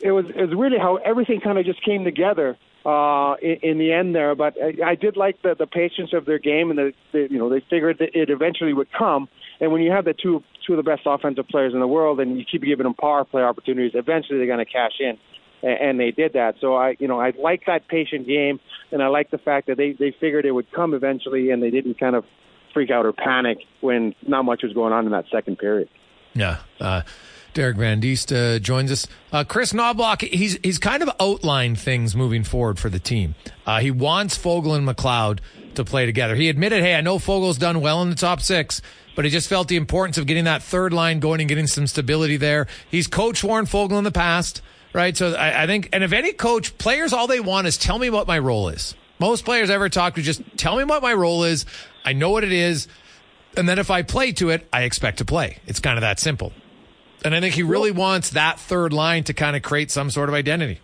[0.00, 3.78] it was it was really how everything kind of just came together uh, in, in
[3.78, 4.34] the end there.
[4.34, 7.38] But I, I did like the the patience of their game, and the, the you
[7.38, 9.28] know they figured that it eventually would come.
[9.60, 12.20] And when you have the two two of the best offensive players in the world,
[12.20, 15.18] and you keep giving them power play opportunities, eventually they're going to cash in.
[15.62, 16.56] And, they did that.
[16.60, 18.60] So I, you know, I like that patient game,
[18.92, 21.70] and I like the fact that they they figured it would come eventually, and they
[21.70, 22.26] didn't kind of
[22.74, 25.88] freak out or panic when not much was going on in that second period.
[26.34, 26.58] Yeah.
[26.78, 27.00] Uh,
[27.54, 29.06] Derek Van Diest uh, joins us.
[29.32, 33.34] Uh, Kris Knoblauch, he's he's kind of outlined things moving forward for the team.
[33.64, 35.38] Uh, he wants Foegele and McLeod
[35.76, 36.34] to play together.
[36.34, 38.80] He admitted, "Hey, I know Foegele's done well in the top six,
[39.16, 41.86] but he just felt the importance of getting that third line going and getting some
[41.86, 45.16] stability there." He's coached Warren Foegele in the past, right?
[45.16, 48.10] So I, I think, and if any coach, players, all they want is tell me
[48.10, 48.94] what my role is.
[49.18, 51.66] Most players I ever talk to just tell me what my role is.
[52.04, 52.88] I know what it is.
[53.56, 55.58] And then if I play to it, I expect to play.
[55.66, 56.52] It's kind of that simple.
[57.24, 60.28] And I think he really wants that third line to kind of create some sort
[60.28, 60.80] of identity.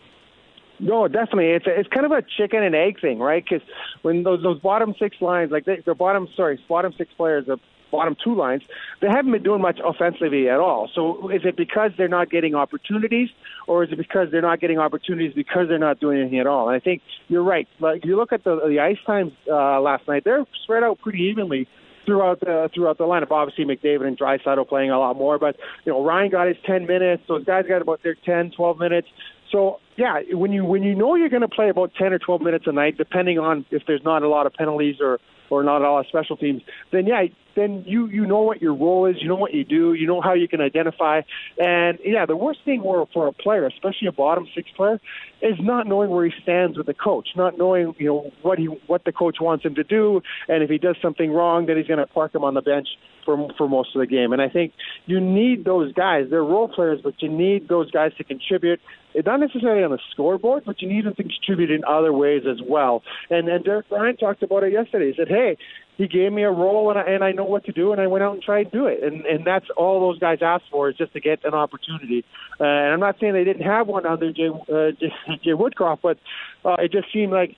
[0.81, 1.51] No, definitely.
[1.51, 3.45] It's a, it's kind of a chicken and egg thing, right?
[3.45, 3.67] Because
[4.03, 7.59] when those those bottom six lines, like they, the bottom, sorry, bottom six players, the
[7.91, 8.63] bottom two lines,
[9.01, 10.89] they haven't been doing much offensively at all.
[10.95, 13.29] So is it because they're not getting opportunities,
[13.67, 16.69] or is it because they're not getting opportunities because they're not doing anything at all?
[16.69, 17.69] And I think you're right.
[17.79, 21.21] Like you look at the the ice times uh, last night, they're spread out pretty
[21.25, 21.69] evenly
[22.07, 23.31] throughout the throughout the lineup.
[23.31, 26.87] Obviously, McDavid and Draisaitl playing a lot more, but you know Ryan got his 10
[26.87, 27.25] minutes.
[27.29, 29.09] Those guys got about their 10, 12 minutes.
[29.53, 32.41] So yeah, when you when you know you're going to play about 10 or 12
[32.43, 35.19] minutes a night, depending on if there's not a lot of penalties or
[35.51, 37.25] or not a lot of special teams, then yeah,
[37.57, 40.21] then you you know what your role is, you know what you do, you know
[40.21, 41.23] how you can identify.
[41.59, 45.01] And yeah, the worst thing for for a player, especially a bottom six player,
[45.43, 48.67] is not knowing where he stands with the coach, not knowing you know what he
[48.87, 51.87] what the coach wants him to do, and if he does something wrong, then he's
[51.87, 52.89] going to park him on the bench
[53.25, 54.33] for for most of the game.
[54.33, 54.73] And I think
[55.07, 56.27] you need those guys.
[56.31, 58.81] They're role players, but you need those guys to contribute.
[59.15, 62.43] It's not necessarily on the scoreboard, but you need them to contribute in other ways
[62.51, 63.03] as well.
[63.31, 65.13] And and Derek Ryan talked about it yesterday.
[65.13, 65.57] He said, "Hey,
[66.01, 68.07] he gave me a role and I, and I know what to do and I
[68.07, 70.89] went out and tried to do it and and that's all those guys asked for
[70.89, 72.25] is just to get an opportunity
[72.59, 74.93] uh, and I'm not saying they didn't have one under Jay uh,
[75.45, 76.17] Jay, Woodcroft but
[76.65, 77.55] uh, it just seemed like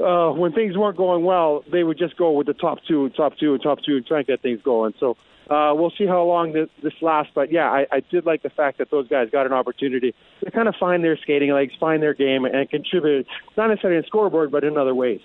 [0.00, 3.34] uh, when things weren't going well they would just go with the top two top
[3.38, 5.18] two and top two and try and get things going so
[5.50, 8.50] uh, we'll see how long this, this lasts, but yeah, I, I did like the
[8.50, 12.02] fact that those guys got an opportunity to kind of find their skating legs, find
[12.02, 13.26] their game, and contribute
[13.56, 15.20] not necessarily in scoreboard, but in other ways.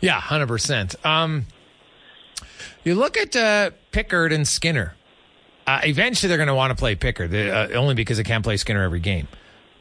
[0.00, 0.94] Yeah, hundred percent.
[1.06, 1.46] Um,
[2.84, 4.94] you look at uh, Pickard and Skinner.
[5.66, 8.56] Uh, eventually, they're going to want to play Pickard uh, only because they can't play
[8.56, 9.28] Skinner every game.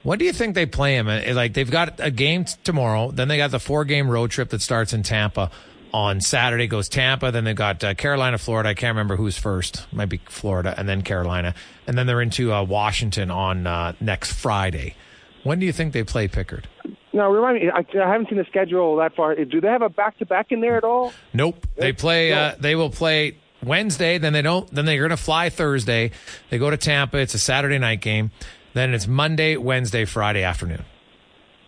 [0.03, 1.07] What do you think they play him?
[1.07, 4.29] Uh, like they've got a game t- tomorrow, then they got the four game road
[4.29, 5.49] trip that starts in Tampa
[5.95, 6.67] on Saturday.
[6.67, 8.67] Goes Tampa, then they've got uh, Carolina, Florida.
[8.67, 9.88] I can't remember who's first.
[9.93, 11.55] Might be Florida, and then Carolina,
[11.88, 14.95] and then they're into uh, Washington on uh, next Friday.
[15.43, 16.67] When do you think they play Pickard?
[17.13, 17.69] No, remind me.
[17.69, 19.36] I, I haven't seen the schedule that far.
[19.36, 21.13] Do they have a back to back in there at all?
[21.34, 21.65] Nope.
[21.77, 22.34] They play.
[22.34, 24.17] Uh, they will play Wednesday.
[24.17, 24.69] Then they don't.
[24.69, 26.12] Then they're going to fly Thursday.
[26.49, 27.19] They go to Tampa.
[27.19, 28.31] It's a Saturday night game.
[28.73, 30.84] Then it's Monday, Wednesday, Friday afternoon.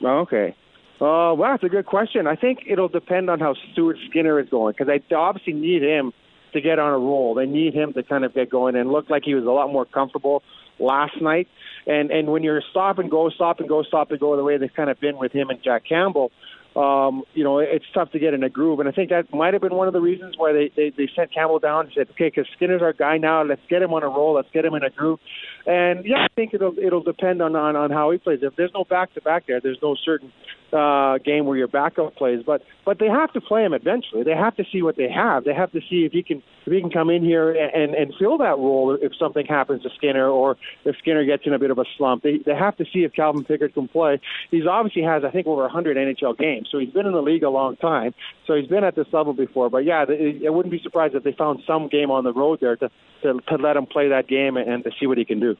[0.03, 0.53] Oh, okay.
[0.99, 2.25] Uh, well, that's a good question.
[2.25, 6.11] I think it'll depend on how Stuart Skinner is going because they obviously need him
[6.53, 7.35] to get on a roll.
[7.35, 9.71] They need him to kind of get going and look like he was a lot
[9.71, 10.41] more comfortable
[10.79, 11.47] last night.
[11.85, 14.57] And and when you're stop and go, stop and go, stop and go the way
[14.57, 16.31] they've kind of been with him and Jack Campbell,
[16.75, 18.79] um, you know, it's tough to get in a groove.
[18.79, 21.09] And I think that might have been one of the reasons why they, they, they
[21.15, 23.43] sent Campbell down and said, okay, because Skinner's our guy now.
[23.43, 24.35] Let's get him on a roll.
[24.35, 25.19] Let's get him in a groove.
[25.65, 28.39] And yeah, I think it'll it'll depend on on, on how he plays.
[28.41, 30.31] If there's no back to back there, there's no certain
[30.73, 32.43] uh, game where your backup plays.
[32.45, 34.23] But but they have to play him eventually.
[34.23, 35.43] They have to see what they have.
[35.43, 38.13] They have to see if he can if he can come in here and and
[38.19, 41.71] fill that role if something happens to Skinner or if Skinner gets in a bit
[41.71, 42.23] of a slump.
[42.23, 44.19] They they have to see if Calvin Pickard can play.
[44.51, 47.43] He's obviously has I think over 100 NHL games, so he's been in the league
[47.43, 48.13] a long time.
[48.45, 49.69] So he's been at this level before.
[49.69, 52.75] But yeah, I wouldn't be surprised if they found some game on the road there
[52.77, 52.89] to
[53.23, 55.55] to, to let him play that game and, and to see what he can do.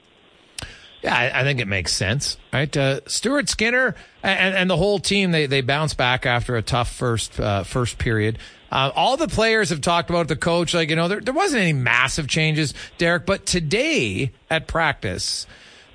[1.01, 2.75] Yeah, I, I, think it makes sense, right?
[2.75, 6.91] Uh, Stuart Skinner and, and, the whole team they they bounce back after a tough
[6.91, 8.39] first uh, first period.
[8.71, 11.61] Uh, all the players have talked about the coach, like you know, there there wasn't
[11.61, 13.27] any massive changes, Derek.
[13.27, 15.45] But today at practice,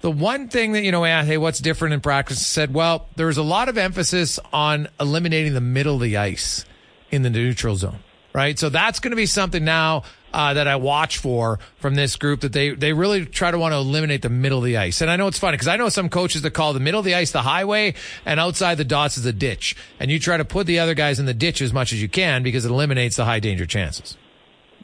[0.02, 2.46] the one thing that you know, hey, what's different in practice?
[2.46, 6.64] Said, well, there was a lot of emphasis on eliminating the middle of the ice
[7.10, 7.98] in the neutral zone,
[8.32, 8.58] right?
[8.58, 12.40] So that's going to be something now uh, that I watch for from this group
[12.40, 15.00] that they, they really try to want to eliminate the middle of the ice.
[15.00, 17.04] And I know it's funny because I know some coaches that call the middle of
[17.04, 19.76] the ice the highway and outside the dots is a ditch.
[20.00, 22.08] And you try to put the other guys in the ditch as much as you
[22.08, 24.16] can because it eliminates the high danger chances.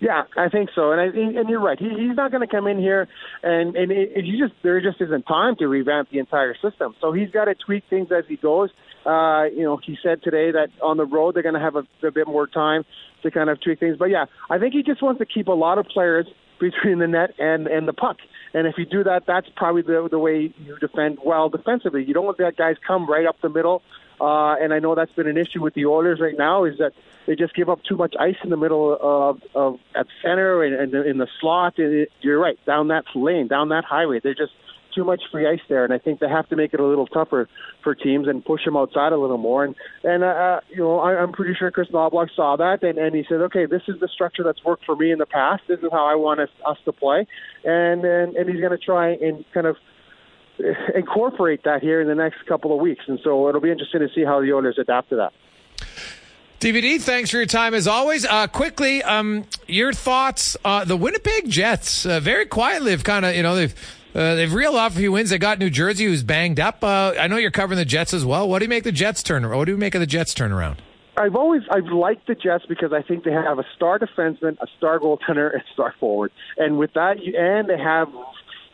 [0.00, 1.78] Yeah, I think so, and I and you're right.
[1.78, 3.08] He, he's not going to come in here
[3.42, 6.94] and and it, it, he just there just isn't time to revamp the entire system.
[7.00, 8.70] So he's got to tweak things as he goes.
[9.04, 12.06] Uh, you know, he said today that on the road they're going to have a,
[12.06, 12.84] a bit more time
[13.22, 13.96] to kind of tweak things.
[13.98, 16.26] But yeah, I think he just wants to keep a lot of players
[16.60, 18.16] between the net and and the puck.
[18.54, 22.04] And if you do that, that's probably the the way you defend well defensively.
[22.04, 23.82] You don't want that guys come right up the middle.
[24.20, 26.92] Uh, and I know that's been an issue with the Oilers right now is that
[27.26, 30.74] they just give up too much ice in the middle of, of at center and,
[30.74, 31.74] and in the slot.
[31.78, 34.18] And it, you're right, down that lane, down that highway.
[34.20, 34.52] They're just
[34.98, 37.06] too much free ice there, and I think they have to make it a little
[37.06, 37.48] tougher
[37.84, 39.64] for teams and push them outside a little more.
[39.64, 42.98] And and uh, uh you know, I, I'm pretty sure Kris Knoblauch saw that, and,
[42.98, 45.62] and he said, okay, this is the structure that's worked for me in the past.
[45.68, 47.26] This is how I want us, us to play,
[47.64, 49.76] and and and he's going to try and kind of
[50.96, 53.04] incorporate that here in the next couple of weeks.
[53.06, 55.32] And so it'll be interesting to see how the Oilers adapt to that.
[56.60, 58.24] DVD, thanks for your time as always.
[58.24, 60.56] Uh, quickly, um, your thoughts?
[60.64, 64.52] Uh, the Winnipeg Jets, uh, very quietly, have kind of you know they've uh, they've
[64.52, 65.30] reeled off a few wins.
[65.30, 66.82] They got New Jersey, who's banged up.
[66.82, 68.48] Uh, I know you're covering the Jets as well.
[68.48, 69.48] What do you make the Jets turn?
[69.48, 70.78] What do you make of the Jets turnaround?
[71.18, 74.66] I've always I've liked the Jets because I think they have a star defenseman, a
[74.76, 78.08] star goaltender, and star forward, and with that, and they have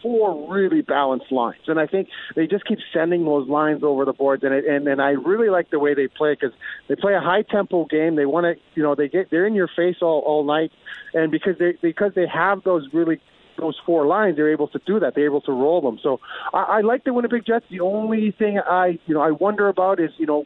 [0.02, 4.12] four really balanced lines, and I think they just keep sending those lines over the
[4.12, 6.52] boards, and it, and and I really like the way they play because
[6.86, 8.14] they play a high tempo game.
[8.14, 10.70] They want to, you know, they get they're in your face all all night,
[11.14, 13.22] and because they because they have those really
[13.58, 15.14] those four lines, they're able to do that.
[15.14, 15.98] They're able to roll them.
[16.02, 16.20] So
[16.52, 17.66] I, I like the Winnipeg Jets.
[17.70, 20.44] The only thing I you know I wonder about is you know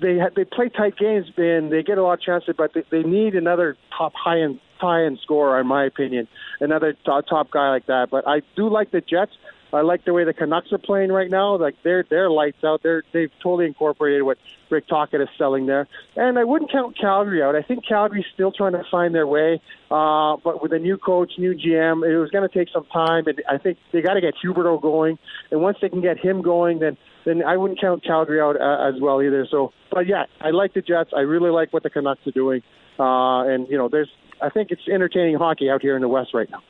[0.00, 2.84] they ha- they play tight games and they get a lot of chances, but they,
[2.90, 6.26] they need another top high end high end scorer, in my opinion,
[6.60, 8.08] another top, top guy like that.
[8.10, 9.32] But I do like the Jets.
[9.72, 11.56] I like the way the Canucks are playing right now.
[11.56, 12.82] Like they're they're lights out.
[12.82, 15.86] They're they've totally incorporated what Rick Tocchet is selling there.
[16.16, 17.54] And I wouldn't count Calgary out.
[17.54, 19.60] I think Calgary's still trying to find their way.
[19.90, 23.26] Uh, but with a new coach, new GM, it was going to take some time.
[23.26, 25.18] And I think they got to get Huberdeau going.
[25.50, 28.88] And once they can get him going, then then I wouldn't count Calgary out uh,
[28.88, 29.46] as well either.
[29.50, 31.10] So, but yeah, I like the Jets.
[31.14, 32.62] I really like what the Canucks are doing.
[32.98, 34.10] Uh, and you know, there's
[34.42, 36.62] I think it's entertaining hockey out here in the West right now.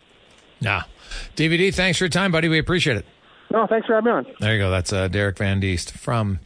[0.60, 0.82] Yeah.
[1.36, 2.48] DVD, thanks for your time, buddy.
[2.48, 3.06] We appreciate it.
[3.50, 4.26] No, thanks for having me on.
[4.38, 4.70] There you go.
[4.70, 6.38] That's uh, Derek Van Diest from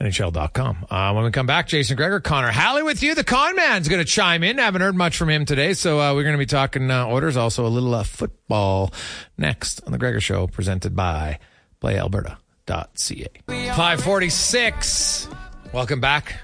[0.00, 0.86] NHL.com.
[0.88, 3.14] Uh, when we come back, Jason Gregor, Connor Halley with you.
[3.14, 4.58] The con man's going to chime in.
[4.58, 7.04] I Haven't heard much from him today, so uh, we're going to be talking uh,
[7.06, 8.92] orders, also a little uh, football
[9.36, 11.40] next on the Gregor Show, presented by
[11.82, 13.28] PlayAlberta.ca.
[13.46, 15.28] 546.
[15.72, 16.36] Welcome back.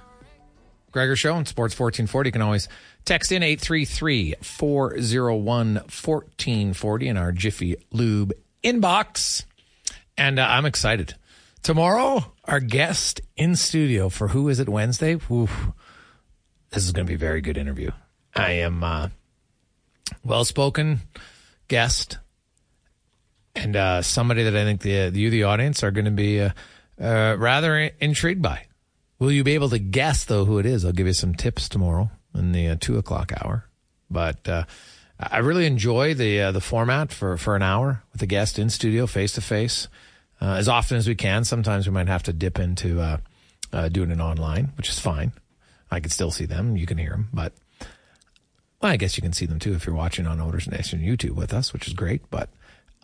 [0.91, 2.29] Gregor Show on Sports 1440.
[2.29, 2.69] You can always
[3.05, 9.45] Text in 833 401 1440 in our Jiffy Lube inbox.
[10.17, 11.15] And uh, I'm excited.
[11.63, 15.15] Tomorrow, our guest in studio for Who Is It Wednesday?
[15.15, 17.91] This is going to be a very good interview.
[18.35, 19.09] I am uh,
[20.25, 21.01] well spoken
[21.69, 22.19] guest
[23.55, 26.51] and uh, somebody that I think the, you, the audience, are going to be uh,
[27.01, 28.67] uh, rather intrigued by.
[29.19, 30.85] Will you be able to guess, though, who it is?
[30.85, 33.67] I'll give you some tips tomorrow in the uh, two o'clock hour.
[34.11, 34.65] But uh,
[35.19, 38.71] I really enjoy the uh, the format for, for an hour with a guest in
[38.71, 39.89] studio, face to face,
[40.41, 41.45] as often as we can.
[41.45, 43.19] Sometimes we might have to dip into uh,
[43.73, 45.33] uh, doing it online, which is fine.
[45.91, 46.77] I can still see them.
[46.77, 47.53] You can hear them, but
[48.81, 51.37] well, I guess you can see them too if you're watching on Oilers Nation YouTube
[51.37, 52.29] with us, which is great.
[52.31, 52.51] But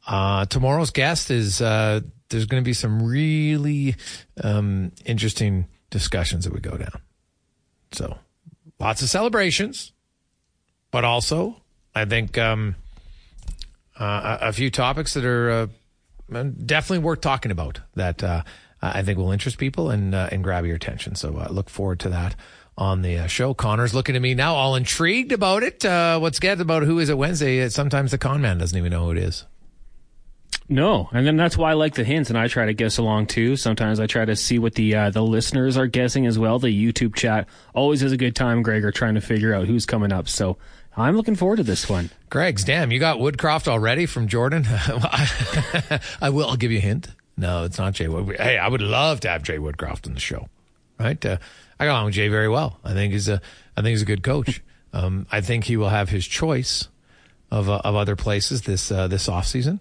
[0.06, 3.96] uh, tomorrow's guest is there's going to be some really
[4.42, 7.00] um, interesting discussions that we go down.
[7.92, 8.18] So
[8.80, 9.92] lots of celebrations,
[10.90, 11.60] but also
[11.94, 12.76] I think um,
[13.98, 18.42] uh, a, few topics that are uh, definitely worth talking about that uh,
[18.80, 21.14] I think will interest people and uh, and grab your attention.
[21.14, 22.34] So uh, look forward to that
[22.78, 23.52] on the uh, show.
[23.52, 25.84] Connor's looking at me now, all intrigued about it.
[26.20, 27.68] what's good about who is it Wednesday?
[27.68, 29.44] Sometimes the con man doesn't even know who it is.
[30.72, 33.26] No, and then that's why I like the hints, and I try to guess along
[33.26, 33.56] too.
[33.56, 36.60] Sometimes I try to see what the uh, the listeners are guessing as well.
[36.60, 40.12] The YouTube chat always is a good time, Gregor, trying to figure out who's coming
[40.12, 40.28] up.
[40.28, 40.58] So
[40.96, 42.10] I'm looking forward to this one.
[42.30, 44.64] Greg's, damn, you got Woodcroft already from Jordan.
[44.68, 46.46] I will.
[46.46, 47.08] I'll give you a hint.
[47.37, 48.06] No, it's not Jay.
[48.38, 50.48] Hey, I would love to have Jay Woodcroft on the show.
[51.00, 51.25] Right?
[51.27, 51.38] Uh,
[51.81, 52.79] I got along with Jay very well.
[52.85, 53.40] I think he's a.
[53.77, 54.62] I think he's a good coach.
[54.92, 56.87] Um, I think he will have his choice
[57.50, 59.81] of uh, of other places this uh, this off season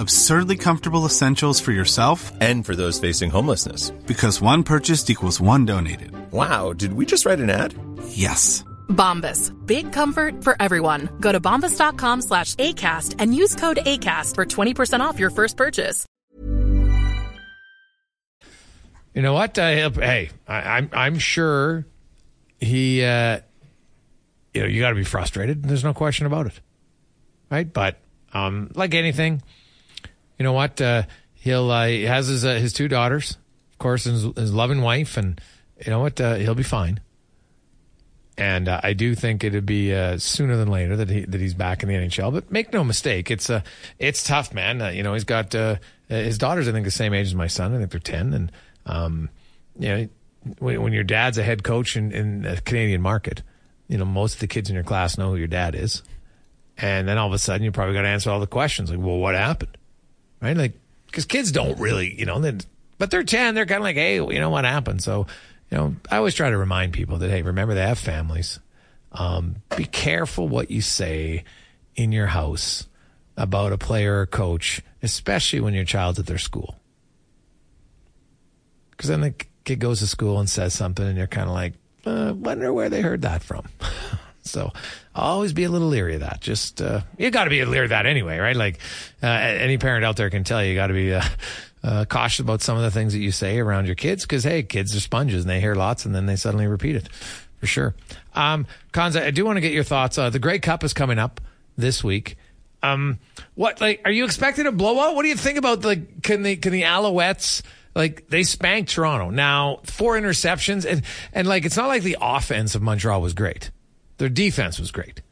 [0.00, 3.90] absurdly comfortable essentials for yourself and for those facing homelessness.
[4.06, 6.12] Because one purchased equals one donated.
[6.32, 7.74] Wow, did we just write an ad?
[8.08, 8.64] Yes.
[8.88, 9.54] Bombas.
[9.66, 11.08] Big comfort for everyone.
[11.20, 16.06] Go to bombas.com slash ACAST and use code ACAST for 20% off your first purchase.
[19.14, 19.58] You know what?
[19.58, 21.84] Uh, hey, I, I'm I'm sure
[22.60, 23.04] he.
[23.04, 23.40] Uh,
[24.54, 25.64] you know, you got to be frustrated.
[25.64, 26.60] There's no question about it,
[27.50, 27.70] right?
[27.70, 27.98] But
[28.32, 29.42] um, like anything,
[30.40, 30.80] you know what?
[30.80, 31.02] Uh,
[31.34, 33.36] he'll uh, he has his uh, his two daughters,
[33.72, 35.38] of course, his, his loving wife, and
[35.84, 36.18] you know what?
[36.18, 36.98] Uh, he'll be fine.
[38.38, 41.52] And uh, I do think it'd be uh, sooner than later that he that he's
[41.52, 42.32] back in the NHL.
[42.32, 43.60] But make no mistake, it's uh,
[43.98, 44.96] it's tough, man.
[44.96, 45.52] you know, he's got
[46.08, 46.68] his daughters.
[46.68, 47.74] I think the same age as my son.
[47.74, 48.52] I think they're ten, and
[48.86, 49.28] um,
[49.78, 50.08] you know,
[50.58, 53.42] when, when your dad's a head coach in, in the Canadian market,
[53.88, 56.02] you know, most of the kids in your class know who your dad is.
[56.78, 58.98] And then all of a sudden, you probably got to answer all the questions like,
[58.98, 59.76] well, what happened?
[60.40, 60.56] Right?
[60.56, 60.72] Like,
[61.06, 62.40] because kids don't really, you know,
[62.98, 65.02] but they're 10, they're kind of like, hey, you know what happened?
[65.02, 65.26] So,
[65.70, 68.60] you know, I always try to remind people that, hey, remember they have families.
[69.12, 71.44] Um, be careful what you say
[71.96, 72.86] in your house
[73.36, 76.76] about a player or coach, especially when your child's at their school.
[78.90, 79.34] Because then the
[79.64, 81.74] kid goes to school and says something, and you're kind of like,
[82.06, 83.64] uh, wonder where they heard that from.
[84.50, 84.72] So
[85.14, 86.40] always be a little leery of that.
[86.40, 88.56] Just uh, you got to be leery of that anyway, right?
[88.56, 88.78] Like
[89.22, 91.22] uh, any parent out there can tell you, you got to be uh,
[91.82, 94.62] uh, cautious about some of the things that you say around your kids because hey,
[94.62, 97.08] kids are sponges and they hear lots and then they suddenly repeat it
[97.58, 97.94] for sure.
[98.34, 100.18] Um, Cons, I do want to get your thoughts.
[100.18, 101.40] Uh, the Grey Cup is coming up
[101.76, 102.36] this week.
[102.82, 103.18] Um,
[103.54, 105.14] what like are you expecting a blowout?
[105.14, 107.62] What do you think about the can the can the Alouettes?
[107.94, 109.30] Like they spanked Toronto.
[109.30, 113.70] Now four interceptions and and like it's not like the offense of Montreal was great.
[114.20, 115.22] Their defense was great,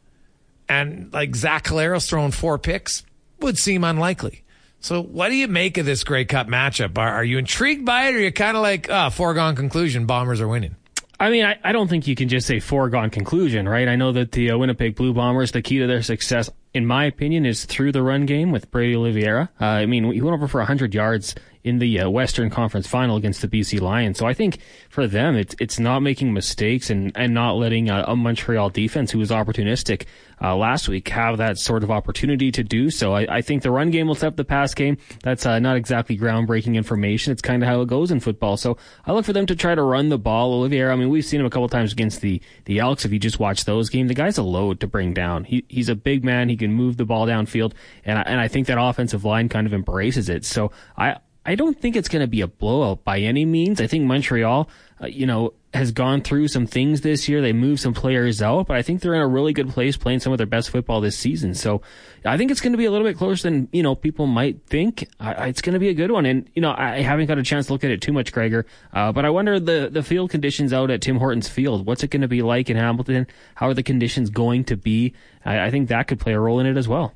[0.66, 3.04] and like Zach Collaros throwing four picks
[3.38, 4.44] would seem unlikely.
[4.80, 6.96] So what do you make of this Grey Cup matchup?
[6.96, 10.06] Are, are you intrigued by it, or are you kind of like, ah, foregone conclusion,
[10.06, 10.74] Bombers are winning?
[11.20, 13.88] I mean, I, I don't think you can just say foregone conclusion, right?
[13.88, 17.04] I know that the uh, Winnipeg Blue Bombers, the key to their success, in my
[17.04, 19.50] opinion, is through the run game with Brady Oliveira.
[19.60, 21.34] Uh, I mean, he went over for 100 yards
[21.68, 24.18] in the uh, Western Conference Final against the BC Lions.
[24.18, 24.58] So I think
[24.88, 29.10] for them, it's it's not making mistakes and and not letting a, a Montreal defense
[29.10, 30.06] who was opportunistic
[30.40, 33.14] uh, last week have that sort of opportunity to do so.
[33.14, 34.96] I, I think the run game will set up the pass game.
[35.22, 37.32] That's uh, not exactly groundbreaking information.
[37.32, 38.56] It's kind of how it goes in football.
[38.56, 40.54] So I look for them to try to run the ball.
[40.54, 43.04] Olivier, I mean, we've seen him a couple times against the the Elks.
[43.04, 45.44] If you just watch those games, the guy's a load to bring down.
[45.44, 46.48] He he's a big man.
[46.48, 47.72] He can move the ball downfield,
[48.04, 50.44] and I, and I think that offensive line kind of embraces it.
[50.44, 53.80] So I I don't think it's going to be a blowout by any means.
[53.80, 54.68] I think Montreal,
[55.00, 57.40] uh, you know, has gone through some things this year.
[57.40, 60.20] They moved some players out, but I think they're in a really good place playing
[60.20, 61.54] some of their best football this season.
[61.54, 61.82] So
[62.24, 64.66] I think it's going to be a little bit closer than, you know, people might
[64.66, 65.08] think.
[65.20, 66.26] I, it's going to be a good one.
[66.26, 68.66] And, you know, I haven't got a chance to look at it too much, Gregor,
[68.92, 71.86] uh, but I wonder the, the field conditions out at Tim Hortons Field.
[71.86, 73.26] What's it going to be like in Hamilton?
[73.54, 75.14] How are the conditions going to be?
[75.44, 77.14] I, I think that could play a role in it as well.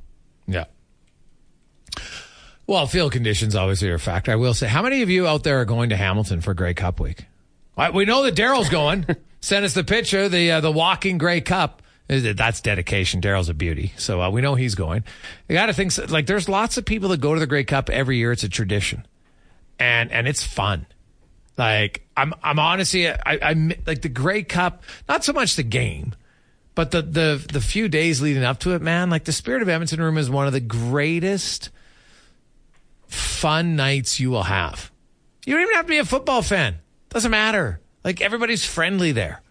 [2.73, 4.33] Well, field conditions obviously are a factor.
[4.33, 6.73] I will say, how many of you out there are going to Hamilton for Grey
[6.73, 7.27] Cup week?
[7.93, 9.05] We know that Daryl's going.
[9.43, 11.83] Send us the picture, the uh, the walking Grey Cup.
[12.09, 13.21] That's dedication.
[13.21, 15.05] Daryl's a beauty, so uh, we know he's going.
[15.51, 17.91] You got to think like there's lots of people that go to the Grey Cup
[17.91, 18.33] every year.
[18.33, 19.07] It's a tradition,
[19.79, 20.87] and and it's fun.
[21.59, 24.83] Like I'm I'm honestly I, I like the Grey Cup.
[25.11, 26.15] Not so much the game,
[26.75, 29.11] but the the the few days leading up to it, man.
[29.11, 31.69] Like the Spirit of Edmonton Room is one of the greatest
[33.13, 34.91] fun nights you will have.
[35.45, 36.79] You don't even have to be a football fan.
[37.09, 37.81] Doesn't matter.
[38.05, 39.43] Like everybody's friendly there.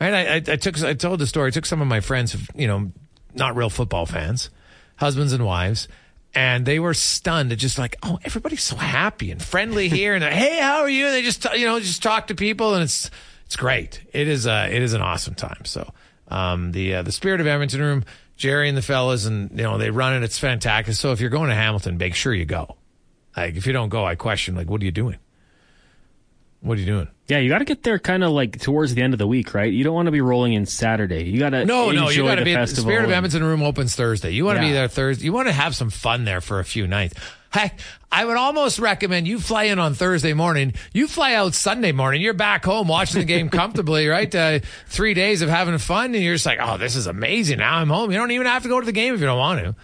[0.00, 0.14] Right?
[0.14, 1.48] I, I, I took I told the story.
[1.48, 2.92] I took some of my friends, you know,
[3.34, 4.50] not real football fans,
[4.96, 5.86] husbands and wives,
[6.34, 10.24] and they were stunned at just like, oh, everybody's so happy and friendly here, and
[10.24, 11.06] hey, how are you?
[11.06, 13.10] And they just you know just talk to people, and it's
[13.46, 14.02] it's great.
[14.12, 15.64] It is uh it is an awesome time.
[15.64, 15.92] So
[16.28, 18.04] um, the uh, the Spirit of Edmonton room,
[18.42, 20.24] Jerry and the fellas, and you know they run it.
[20.24, 20.94] It's fantastic.
[20.96, 22.76] So if you're going to Hamilton, make sure you go.
[23.36, 25.18] Like if you don't go, I question like, what are you doing?
[26.60, 27.06] What are you doing?
[27.28, 29.54] Yeah, you got to get there kind of like towards the end of the week,
[29.54, 29.72] right?
[29.72, 31.22] You don't want to be rolling in Saturday.
[31.30, 32.54] You got to No, no, you got to the be.
[32.54, 32.82] festival.
[32.90, 34.30] Spirit of and- Edmonton room opens Thursday.
[34.32, 35.24] You want to be there Thursday.
[35.24, 37.14] You want to have some fun there for a few nights.
[37.52, 37.80] Heck,
[38.10, 40.72] I would almost recommend you fly in on Thursday morning.
[40.94, 42.22] You fly out Sunday morning.
[42.22, 44.34] You're back home watching the game comfortably, right?
[44.34, 47.58] Uh, three days of having fun, and you're just like, oh, this is amazing.
[47.58, 48.10] Now I'm home.
[48.10, 49.74] You don't even have to go to the game if you don't want to.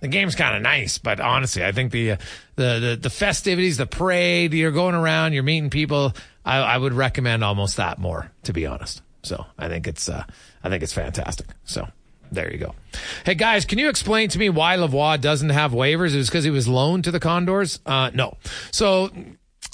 [0.00, 2.16] The game's kind of nice, but honestly, I think the, uh,
[2.54, 6.14] the the the festivities, the parade, you're going around, you're meeting people.
[6.44, 9.02] I, I would recommend almost that more, to be honest.
[9.24, 10.22] So I think it's uh,
[10.62, 11.48] I think it's fantastic.
[11.64, 11.88] So
[12.32, 12.74] there you go.
[13.24, 16.14] Hey guys, can you explain to me why Lavoie doesn't have waivers?
[16.14, 17.80] It was because he was loaned to the Condors?
[17.86, 18.36] Uh, no.
[18.70, 19.10] So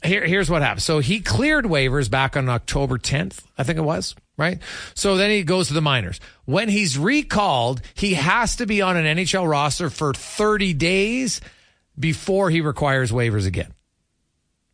[0.04, 0.82] here, here's what happened.
[0.82, 4.58] So he cleared waivers back on October 10th, I think it was, right?
[4.94, 6.20] So then he goes to the minors.
[6.44, 11.40] When he's recalled, he has to be on an NHL roster for 30 days
[11.98, 13.72] before he requires waivers again.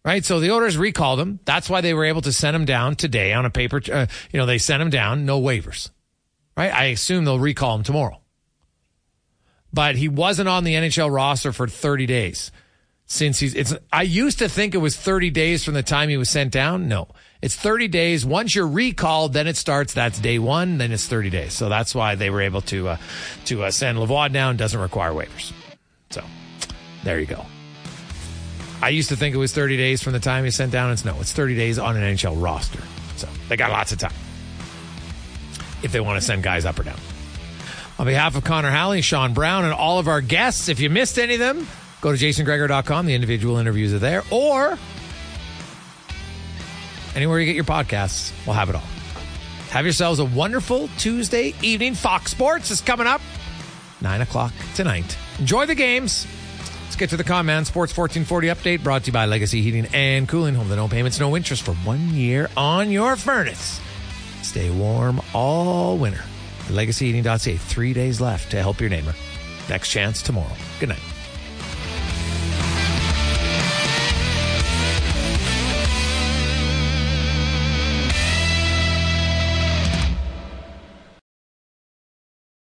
[0.02, 0.24] Right?
[0.24, 1.40] So the Oilers recalled him.
[1.44, 3.82] That's why they were able to send him down today on a paper.
[3.92, 5.90] Uh, you know, they sent him down, no waivers.
[6.60, 6.74] Right?
[6.74, 8.20] I assume they'll recall him tomorrow.
[9.72, 12.52] But he wasn't on the NHL roster for 30 days
[13.06, 16.18] since he's it's I used to think it was 30 days from the time he
[16.18, 16.86] was sent down.
[16.86, 17.08] No.
[17.40, 18.26] It's 30 days.
[18.26, 19.94] Once you're recalled, then it starts.
[19.94, 21.54] That's day 1, then it's 30 days.
[21.54, 22.96] So that's why they were able to uh,
[23.46, 25.52] to uh, send Lavoie down doesn't require waivers.
[26.10, 26.22] So,
[27.04, 27.46] there you go.
[28.82, 30.92] I used to think it was 30 days from the time he sent down.
[30.92, 32.82] It's no, it's 30 days on an NHL roster.
[33.16, 34.12] So, they got lots of time
[35.82, 36.98] if they want to send guys up or down.
[37.98, 41.18] On behalf of Connor Halley, Sean Brown, and all of our guests, if you missed
[41.18, 41.66] any of them,
[42.00, 43.06] go to jasongregor.com.
[43.06, 44.22] The individual interviews are there.
[44.30, 44.78] Or
[47.14, 48.82] anywhere you get your podcasts, we'll have it all.
[49.70, 51.94] Have yourselves a wonderful Tuesday evening.
[51.94, 53.20] Fox Sports is coming up
[54.00, 55.16] 9 o'clock tonight.
[55.38, 56.26] Enjoy the games.
[56.84, 57.66] Let's get to the comment.
[57.66, 60.54] Sports 1440 update brought to you by Legacy Heating and Cooling.
[60.54, 63.80] Home to no payments, no interest for one year on your furnace.
[64.50, 66.24] Stay warm all winter.
[66.66, 67.56] LegacyHeating.ca.
[67.56, 69.14] Three days left to help your neighbor.
[69.68, 70.56] Next chance tomorrow.
[70.80, 71.09] Good night.